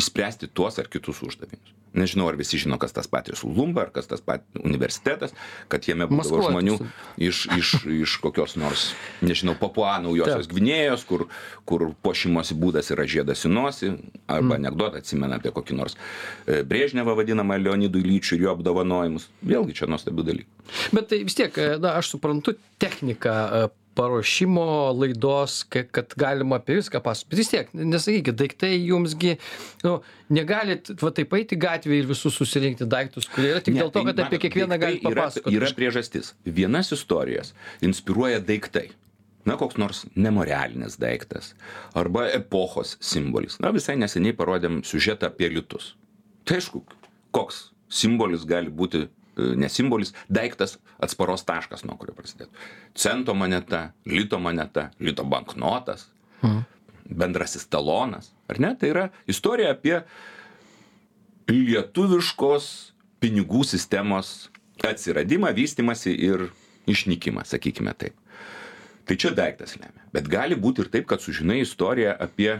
išspręsti 0.00 0.48
tuos 0.48 0.80
ar 0.80 0.88
kitus 0.88 1.20
uždavinius. 1.26 1.74
Nežinau, 1.94 2.26
ar 2.26 2.38
visi 2.38 2.58
žino, 2.58 2.78
kas 2.82 2.94
tas 2.96 3.06
Patrijos 3.10 3.44
Lumba, 3.46 3.84
ar 3.86 3.92
kas 3.94 4.08
tas 4.10 4.22
pat 4.24 4.42
universitetas, 4.58 5.34
kad 5.70 5.86
jame 5.86 6.08
būdavo 6.10 6.48
žmonių 6.48 6.78
iš, 7.22 7.44
iš, 7.54 7.74
iš 8.04 8.16
kokios 8.24 8.56
nors, 8.58 8.88
nežinau, 9.22 9.54
Papua 9.58 9.96
naujosios 10.02 10.48
Gvinėjos, 10.50 11.06
kur, 11.06 11.28
kur 11.68 11.86
pošimosi 12.02 12.56
būdas 12.58 12.90
yra 12.94 13.06
žiedas 13.06 13.46
į 13.46 13.52
nosį, 13.54 13.92
arba 14.26 14.56
mm. 14.56 14.58
anegdotą 14.58 15.02
atsimena 15.02 15.38
apie 15.38 15.54
kokį 15.54 15.78
nors 15.78 15.94
e, 15.94 16.64
Brėžnevą 16.66 17.14
vadinamą 17.20 17.60
Leonidų 17.62 18.02
Lyčių 18.02 18.38
ir 18.38 18.48
jo 18.48 18.56
apdovanojimus. 18.56 19.28
Vėlgi 19.46 19.78
čia 19.78 19.90
nuostabių 19.90 20.26
dalykų. 20.32 20.68
Bet 20.96 21.10
tai 21.12 21.22
vis 21.28 21.38
tiek, 21.38 21.54
e, 21.62 21.78
na, 21.78 21.94
aš 22.00 22.14
suprantu 22.16 22.56
techniką 22.82 23.34
e, 23.62 23.64
paruošimo 23.94 24.64
laidos, 24.98 25.64
ka- 25.70 25.84
kad 25.90 26.14
galima 26.18 26.56
apie 26.60 26.76
viską 26.80 27.00
pasakoti. 27.04 27.36
Vis 27.38 27.48
tiek, 27.52 27.68
nesakykit, 27.74 28.34
daiktai 28.40 28.72
jumsgi, 28.88 29.36
nu, 29.84 30.00
negalit, 30.34 30.90
va 31.02 31.10
taip 31.14 31.32
eiti 31.38 31.56
gatvėje 31.60 32.02
ir 32.04 32.10
visus 32.10 32.34
susirinkti 32.40 32.88
daiktus, 32.90 33.28
kurie 33.30 33.52
yra 33.54 33.60
tik 33.64 33.74
Ne, 33.74 33.80
dėl 33.84 33.90
to, 33.92 34.00
tai 34.00 34.04
kad 34.10 34.18
apie 34.24 34.36
matot, 34.38 34.44
kiekvieną 34.44 34.78
daiktai 34.78 34.84
galit 34.86 35.02
yra- 35.08 35.22
papasakoti. 35.22 35.56
Yra 35.60 35.70
priežastis. 35.78 36.32
Vienas 36.44 36.92
istorijas 36.92 37.54
inspiruoja 37.82 38.40
daiktai. 38.44 38.90
Na, 39.44 39.58
koks 39.60 39.76
nors 39.76 40.06
memorialinis 40.16 40.94
daiktas. 40.96 41.50
Arba 41.94 42.30
epochos 42.32 42.94
simbolis. 43.04 43.58
Na, 43.60 43.70
visai 43.76 43.96
neseniai 44.00 44.32
parodėm 44.32 44.78
siužetą 44.88 45.28
apie 45.28 45.50
litus. 45.52 45.90
Tai 46.48 46.56
aišku, 46.56 46.80
koks 47.36 47.70
simbolis 47.92 48.46
gali 48.48 48.70
būti, 48.72 49.02
ne 49.36 49.68
simbolis, 49.68 50.14
daiktas 50.28 50.78
atsparos 51.02 51.44
taškas, 51.48 51.84
nuo 51.88 51.96
kurio 52.00 52.14
prasidėtų. 52.16 52.52
Cento 52.94 53.34
moneta, 53.34 53.88
lito 54.06 54.38
moneta, 54.42 54.90
lito 55.00 55.24
banknotas, 55.28 56.08
bendrasis 57.04 57.66
talonas. 57.70 58.32
Ar 58.48 58.60
ne? 58.62 58.74
Tai 58.78 58.90
yra 58.90 59.06
istorija 59.30 59.74
apie 59.74 60.00
lietuviškos 61.50 62.68
pinigų 63.22 63.64
sistemos 63.68 64.50
atsiradimą, 64.84 65.52
vystimasi 65.56 66.12
ir 66.12 66.48
išnykimą, 66.90 67.44
sakykime 67.48 67.94
taip. 67.96 68.16
Tai 69.04 69.16
čia 69.20 69.32
daiktas 69.36 69.76
lemia. 69.76 70.04
Bet 70.12 70.28
gali 70.32 70.56
būti 70.56 70.84
ir 70.84 70.90
taip, 70.92 71.08
kad 71.08 71.20
sužinai 71.20 71.60
istoriją 71.62 72.14
apie 72.20 72.56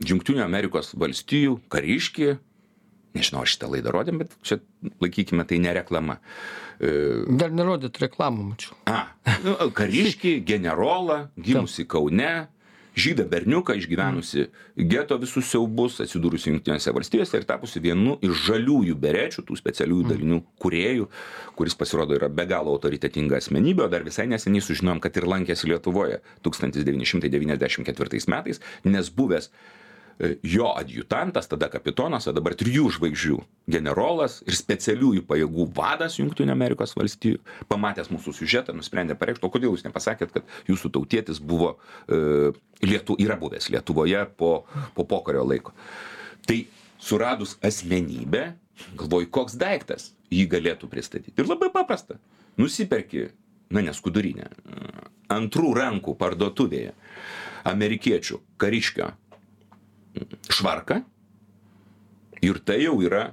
Junktinių 0.00 0.40
Amerikos 0.46 0.94
valstijų 0.96 1.58
kariškį. 1.72 2.30
Nežinau, 3.16 3.42
ar 3.42 3.50
šitą 3.50 3.70
laidą 3.72 3.90
rodėm, 3.94 4.20
bet 4.22 4.36
čia 4.46 4.60
laikykime 5.02 5.42
tai 5.48 5.58
ne 5.62 5.74
reklama. 5.80 6.20
E, 6.78 6.92
Dar 7.40 7.50
nerodyt 7.50 7.98
reklamų, 8.02 8.46
mačiau. 8.52 8.76
A, 8.90 9.02
nu, 9.42 9.56
kariškį, 9.74 10.36
generolą, 10.46 11.24
gimusi 11.34 11.88
Kaune, 11.90 12.30
žydą 13.00 13.24
berniuką, 13.30 13.74
išgyvenusi 13.78 14.46
geto 14.90 15.18
visus 15.20 15.48
siaubus, 15.50 16.00
atsidūrusi 16.04 16.50
Junktinėse 16.50 16.92
valstijose 16.94 17.38
ir 17.38 17.46
tapusi 17.48 17.82
vienu 17.82 18.16
iš 18.24 18.46
žaliųjų 18.48 18.96
berečių, 19.00 19.44
tų 19.46 19.58
specialiųjų 19.58 20.08
dalinių 20.10 20.40
kuriejų, 20.62 21.08
kuris 21.58 21.76
pasirodo 21.78 22.16
yra 22.18 22.28
be 22.32 22.46
galo 22.50 22.74
autoritetinga 22.74 23.38
asmenybė, 23.40 23.86
o 23.86 23.90
dar 23.92 24.06
visai 24.06 24.26
neseniai 24.30 24.64
sužinojom, 24.64 25.02
kad 25.02 25.16
ir 25.16 25.28
lankėsi 25.30 25.70
Lietuvoje 25.70 26.20
1994 26.46 28.24
metais, 28.34 28.62
nes 28.84 29.12
buvęs 29.14 29.50
jo 30.42 30.72
adjutantas, 30.76 31.48
tada 31.48 31.70
kapitonas, 31.72 32.26
o 32.28 32.34
dabar 32.36 32.54
trijų 32.58 32.90
žvaigždžių 32.96 33.38
generolas 33.70 34.40
ir 34.44 34.56
specialiųjų 34.58 35.24
pajėgų 35.28 35.66
vadas 35.76 36.18
Junktinių 36.18 36.52
Amerikos 36.52 36.92
valstijų, 36.98 37.40
pamatęs 37.70 38.10
mūsų 38.12 38.34
siužetą, 38.36 38.74
nusprendė 38.76 39.16
pareikšti, 39.18 39.46
o 39.46 39.52
kodėl 39.52 39.72
jūs 39.72 39.86
nepasakėt, 39.86 40.34
kad 40.34 40.56
jūsų 40.68 40.92
tautietis 40.96 41.40
buvo, 41.40 41.76
e, 42.08 42.52
Lietu, 42.84 43.16
yra 43.20 43.36
buvęs 43.40 43.70
Lietuvoje 43.72 44.24
po, 44.40 44.64
po 44.96 45.04
pokario 45.08 45.44
laiko. 45.44 45.72
Tai 46.48 46.58
suradus 47.00 47.56
asmenybę, 47.64 48.54
galvoju, 49.00 49.28
koks 49.32 49.56
daiktas 49.60 50.10
jį 50.32 50.46
galėtų 50.52 50.88
pristatyti. 50.92 51.36
Ir 51.40 51.48
labai 51.48 51.70
paprasta. 51.72 52.18
Nusiperki, 52.60 53.28
na 53.72 53.84
neskudurinę, 53.86 54.48
antrų 55.30 55.72
rankų 55.78 56.16
parduotuvėje 56.18 56.92
amerikiečių 57.70 58.40
kariškio 58.60 59.12
švarką 60.50 61.00
ir 62.42 62.58
tai 62.64 62.80
jau 62.84 62.96
yra 63.04 63.30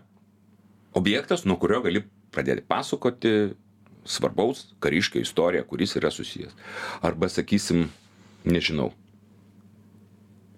objektas, 0.98 1.46
nuo 1.46 1.58
kurio 1.62 1.82
gali 1.86 2.04
pradėti 2.34 2.66
pasakoti 2.68 3.34
svarbaus 4.08 4.74
kariškio 4.84 5.22
istoriją, 5.24 5.66
kuris 5.68 5.96
yra 6.00 6.12
susijęs. 6.14 6.56
Arba 7.06 7.30
sakysim, 7.32 7.88
nežinau, 8.48 8.92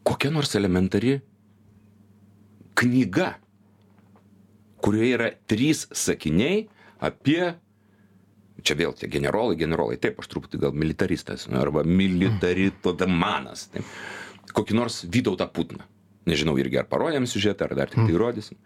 kokia 0.06 0.32
nors 0.34 0.56
elementari 0.58 1.20
knyga, 2.80 3.34
kurioje 4.80 5.16
yra 5.18 5.32
trys 5.50 5.88
sakiniai 5.92 6.68
apie 7.04 7.56
čia 8.64 8.76
vėl 8.80 8.94
tie 8.98 9.08
generolai, 9.12 9.56
generolai, 9.60 9.98
taip, 10.02 10.20
aš 10.20 10.28
truputį 10.32 10.60
gal 10.66 10.74
militaristas, 10.76 11.48
arba 11.48 11.84
militaritomanas, 11.88 13.68
taip. 13.74 13.86
kokį 14.56 14.74
nors 14.76 15.06
Vytautą 15.08 15.48
Putną. 15.54 15.84
Nežinau 16.30 16.58
irgi 16.62 16.80
ar 16.82 16.88
parodėm 16.90 17.26
siužetą, 17.30 17.70
ar 17.70 17.76
dar 17.78 17.92
tik 17.92 18.06
tai 18.06 18.18
rodysim. 18.20 18.60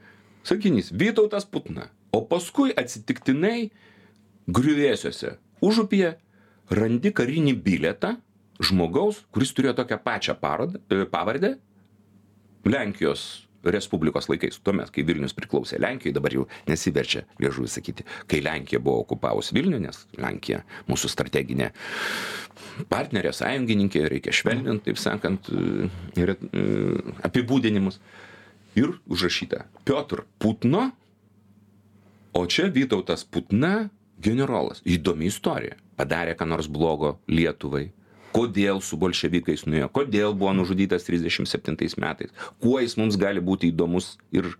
Sakinys, 0.43 0.91
Vytautas 0.91 1.47
Putna. 1.47 1.88
O 2.14 2.22
paskui 2.28 2.74
atsitiktinai 2.76 3.72
griuvėsiuose 4.51 5.38
užupyje 5.64 6.14
randi 6.74 7.14
karinį 7.16 7.55
biletą 7.64 8.18
žmogaus, 8.64 9.24
kuris 9.34 9.53
turėjo 9.55 9.78
tokią 9.80 9.99
pačią 10.03 10.36
parodą, 10.39 10.82
e, 10.91 11.05
pavardę 11.09 11.55
Lenkijos 12.66 13.47
respublikos 13.64 14.30
laikais. 14.32 14.59
Tuomet 14.64 14.91
kai 14.93 15.05
vilnius 15.07 15.36
priklausė 15.38 15.80
lenkijai 15.82 16.16
dabar 16.16 16.36
jau 16.36 16.47
nesiverčia 16.68 17.24
liežuvis 17.41 17.78
sakyti 17.80 18.05
kai 18.28 18.41
lenkija 18.43 18.82
buvo 18.84 19.03
okupavus 19.05 19.53
vilnių 19.55 19.82
nes 19.86 20.03
lenkija 20.20 20.64
mūsų 20.89 21.11
strateginė 21.11 21.72
partnerė 22.89 23.34
sąjungininkė 23.36 24.07
reikia 24.11 24.34
švelnint 24.34 24.84
taip 24.88 24.99
sakant 25.01 25.49
ir 26.20 26.36
apibūdinimus. 27.26 27.99
Ir 28.74 28.95
užrašyta 29.05 29.68
piotr 29.86 30.24
putno 30.41 30.88
o 32.34 32.45
čia 32.49 32.70
vytautas 32.74 33.24
putna 33.24 33.89
generolas. 34.18 34.82
Įdomi 34.86 35.30
istorija. 35.30 35.78
Padarė 35.93 36.34
ką 36.38 36.47
nors 36.49 36.66
blogo 36.72 37.20
lietuvai 37.30 37.91
kodėl 38.34 38.81
su 38.84 38.97
bolševikais 38.99 39.65
nuėjo, 39.69 39.89
kodėl 39.93 40.36
buvo 40.38 40.53
nužudytas 40.57 41.05
37 41.07 41.97
metais, 42.01 42.34
kuo 42.63 42.79
jis 42.81 42.97
mums 42.99 43.17
gali 43.19 43.43
būti 43.43 43.69
įdomus 43.71 44.15
ir 44.36 44.53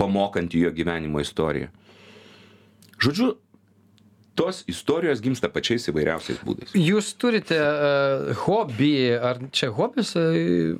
pamokanti 0.00 0.62
jo 0.62 0.72
gyvenimo 0.74 1.20
istoriją. 1.20 1.68
Žodžiu, 3.00 3.32
tos 4.38 4.62
istorijos 4.70 5.20
gimsta 5.24 5.50
pačiais 5.52 5.88
įvairiausiais 5.90 6.40
būdais. 6.44 6.74
Jūs 6.76 7.12
turite 7.20 7.58
uh, 7.60 8.30
hobį, 8.44 8.94
ar 9.30 9.42
čia 9.52 9.70
hobis 9.76 10.14
uh, 10.20 10.76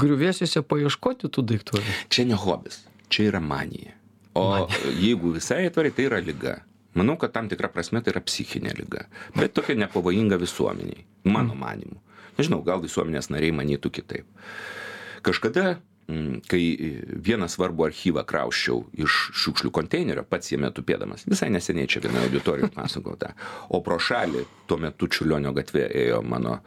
griuvėsiuose 0.00 0.64
paieškoti 0.68 1.30
tų 1.32 1.46
daiktų? 1.54 1.84
Čia 2.12 2.26
ne 2.28 2.40
hobis, 2.40 2.82
čia 3.12 3.30
yra 3.30 3.42
manija. 3.44 3.94
O 4.34 4.46
manija. 4.52 4.96
jeigu 5.00 5.34
visai 5.36 5.64
atvarai, 5.68 5.92
tai 5.94 6.08
yra 6.10 6.20
lyga 6.24 6.58
manau 6.94 7.18
kad 7.20 7.34
tam 7.34 7.48
tikra 7.48 7.70
prasme 7.72 8.02
tai 8.02 8.14
yra 8.14 8.22
psichinė 8.24 8.76
liga 8.78 9.06
bet 9.36 9.54
tokia 9.54 9.78
nepavojinga 9.78 10.40
visuomenei 10.40 11.04
mano 11.24 11.58
manymu 11.58 12.00
nežinau 12.40 12.64
gal 12.66 12.82
visuomenės 12.84 13.30
nariai 13.32 13.54
manytų 13.54 13.92
kitaip. 14.00 14.28
Kažkada 15.26 15.64
mm, 16.08 16.42
kai 16.50 16.62
vieną 17.26 17.48
svarbų 17.52 17.88
archyvą 17.90 18.24
krausčiau 18.28 18.84
iš 19.04 19.18
šiukšlių 19.42 19.72
konteinerio 19.76 20.24
pats 20.28 20.52
jame 20.54 20.70
tupėdamas 20.74 21.26
visai 21.28 21.50
neseniai 21.52 21.90
čia 21.90 22.02
vienoje 22.04 22.30
auditorijoje 22.30 22.72
pasakojau 22.76 23.20
tą 23.20 23.34
o 23.68 23.82
pro 23.84 23.98
šalį 24.00 24.46
tuo 24.70 24.80
metu 24.80 25.10
čiurlionio 25.12 25.52
gatve 25.56 25.84
ėjo 26.04 26.22
mano 26.24 26.60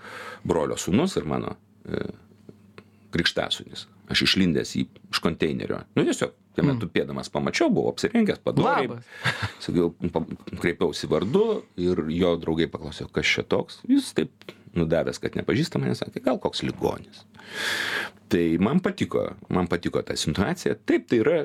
brolio 0.44 0.78
sūnus 0.78 1.18
ir 1.18 1.28
mano 1.30 1.58
e, 1.86 2.06
krikštasūnis. 3.14 3.88
Aš 4.14 4.26
išlindęs 4.26 4.78
į 4.78 4.88
iš 5.14 5.20
konteinerio. 5.24 5.80
Nu 5.96 6.04
tiesiog 6.06 6.34
jame 6.58 6.76
tupėdamas 6.82 7.32
pamačiau 7.34 7.72
buvau 7.74 7.94
apsirengęs 7.94 8.42
padoriai. 8.44 9.00
Sakiau 9.64 9.94
kreipiausi 10.62 11.10
vardu 11.12 11.64
ir 11.82 12.04
jo 12.14 12.36
draugai 12.42 12.70
paklausė 12.72 13.08
kas 13.14 13.30
čia 13.30 13.46
toks? 13.48 13.82
Jis 13.90 14.12
taip 14.18 14.54
nudavęs 14.78 15.22
kad 15.22 15.38
nepažįsta 15.38 15.82
manęs 15.82 16.04
sakė 16.04 16.24
gal 16.26 16.40
koks 16.42 16.64
ligonis. 16.66 17.24
Tai 18.34 18.46
man 18.64 18.82
patiko 18.84 19.30
man 19.54 19.70
patiko 19.72 20.02
ta 20.06 20.18
situacija. 20.18 20.78
Taip 20.90 21.10
tai 21.12 21.22
yra 21.22 21.38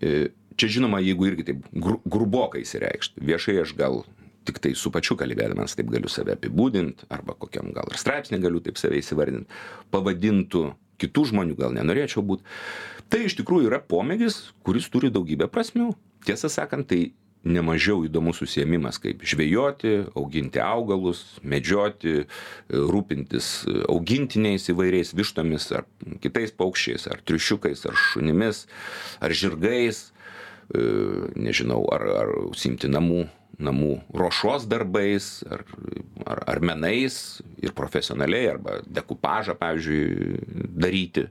e, 0.00 0.28
čia 0.56 0.70
žinoma 0.78 1.02
jeigu 1.04 1.30
irgi 1.30 1.50
taip 1.50 1.66
gru 1.72 1.98
grubokai 2.04 2.62
išsireikšt 2.64 3.20
viešai 3.20 3.58
aš 3.64 3.74
gal 3.78 4.02
tiktai 4.46 4.76
su 4.78 4.92
pačiu 4.94 5.16
kalbėdamas 5.18 5.74
taip 5.78 5.90
galiu 5.90 6.10
save 6.12 6.36
apibūdint 6.36 7.06
arba 7.12 7.34
kokiam 7.34 7.72
gal 7.74 7.90
ir 7.90 7.98
straipsny 8.00 8.38
galiu 8.42 8.62
taip 8.62 8.78
save 8.80 9.00
įsivardint 9.02 9.50
pavadintų 9.90 10.68
kitų 11.02 11.26
žmonių 11.32 11.56
gal 11.58 11.74
nenorėčiau 11.76 12.24
būt. 12.24 12.44
Tai 13.12 13.22
iš 13.26 13.36
tikrųjų 13.38 13.70
yra 13.70 13.78
pomėgis, 13.82 14.40
kuris 14.66 14.88
turi 14.90 15.12
daugybę 15.14 15.46
prasmių. 15.52 15.92
Tiesą 16.26 16.50
sakant, 16.50 16.88
tai 16.90 17.12
nemažiau 17.46 18.02
įdomus 18.06 18.40
užsiemimas 18.42 18.98
kaip 19.02 19.22
žvejoti, 19.26 19.94
auginti 20.18 20.60
augalus, 20.62 21.22
medžioti, 21.46 22.26
rūpintis 22.70 23.50
augintiniais 23.86 24.66
įvairiais 24.72 25.14
vištomis 25.16 25.70
ar 25.76 25.86
kitais 26.24 26.54
paukščiais, 26.56 27.06
ar 27.12 27.22
triušiukais, 27.22 27.86
ar 27.86 27.98
šunimis, 28.08 28.64
ar 29.22 29.34
žirgais, 29.34 30.08
e, 30.74 30.84
nežinau, 31.38 31.84
ar, 31.94 32.06
ar 32.24 32.36
užsimti 32.50 32.90
namų 32.90 33.26
namų 33.56 33.94
ruošos 34.12 34.66
darbais 34.68 35.40
ar, 35.48 35.62
ar, 36.28 36.42
ar 36.44 36.58
menais 36.60 37.40
ir 37.62 37.72
profesionaliai, 37.72 38.50
arba 38.52 38.80
dekupažą, 38.84 39.56
pavyzdžiui, 39.56 40.40
daryti. 40.76 41.24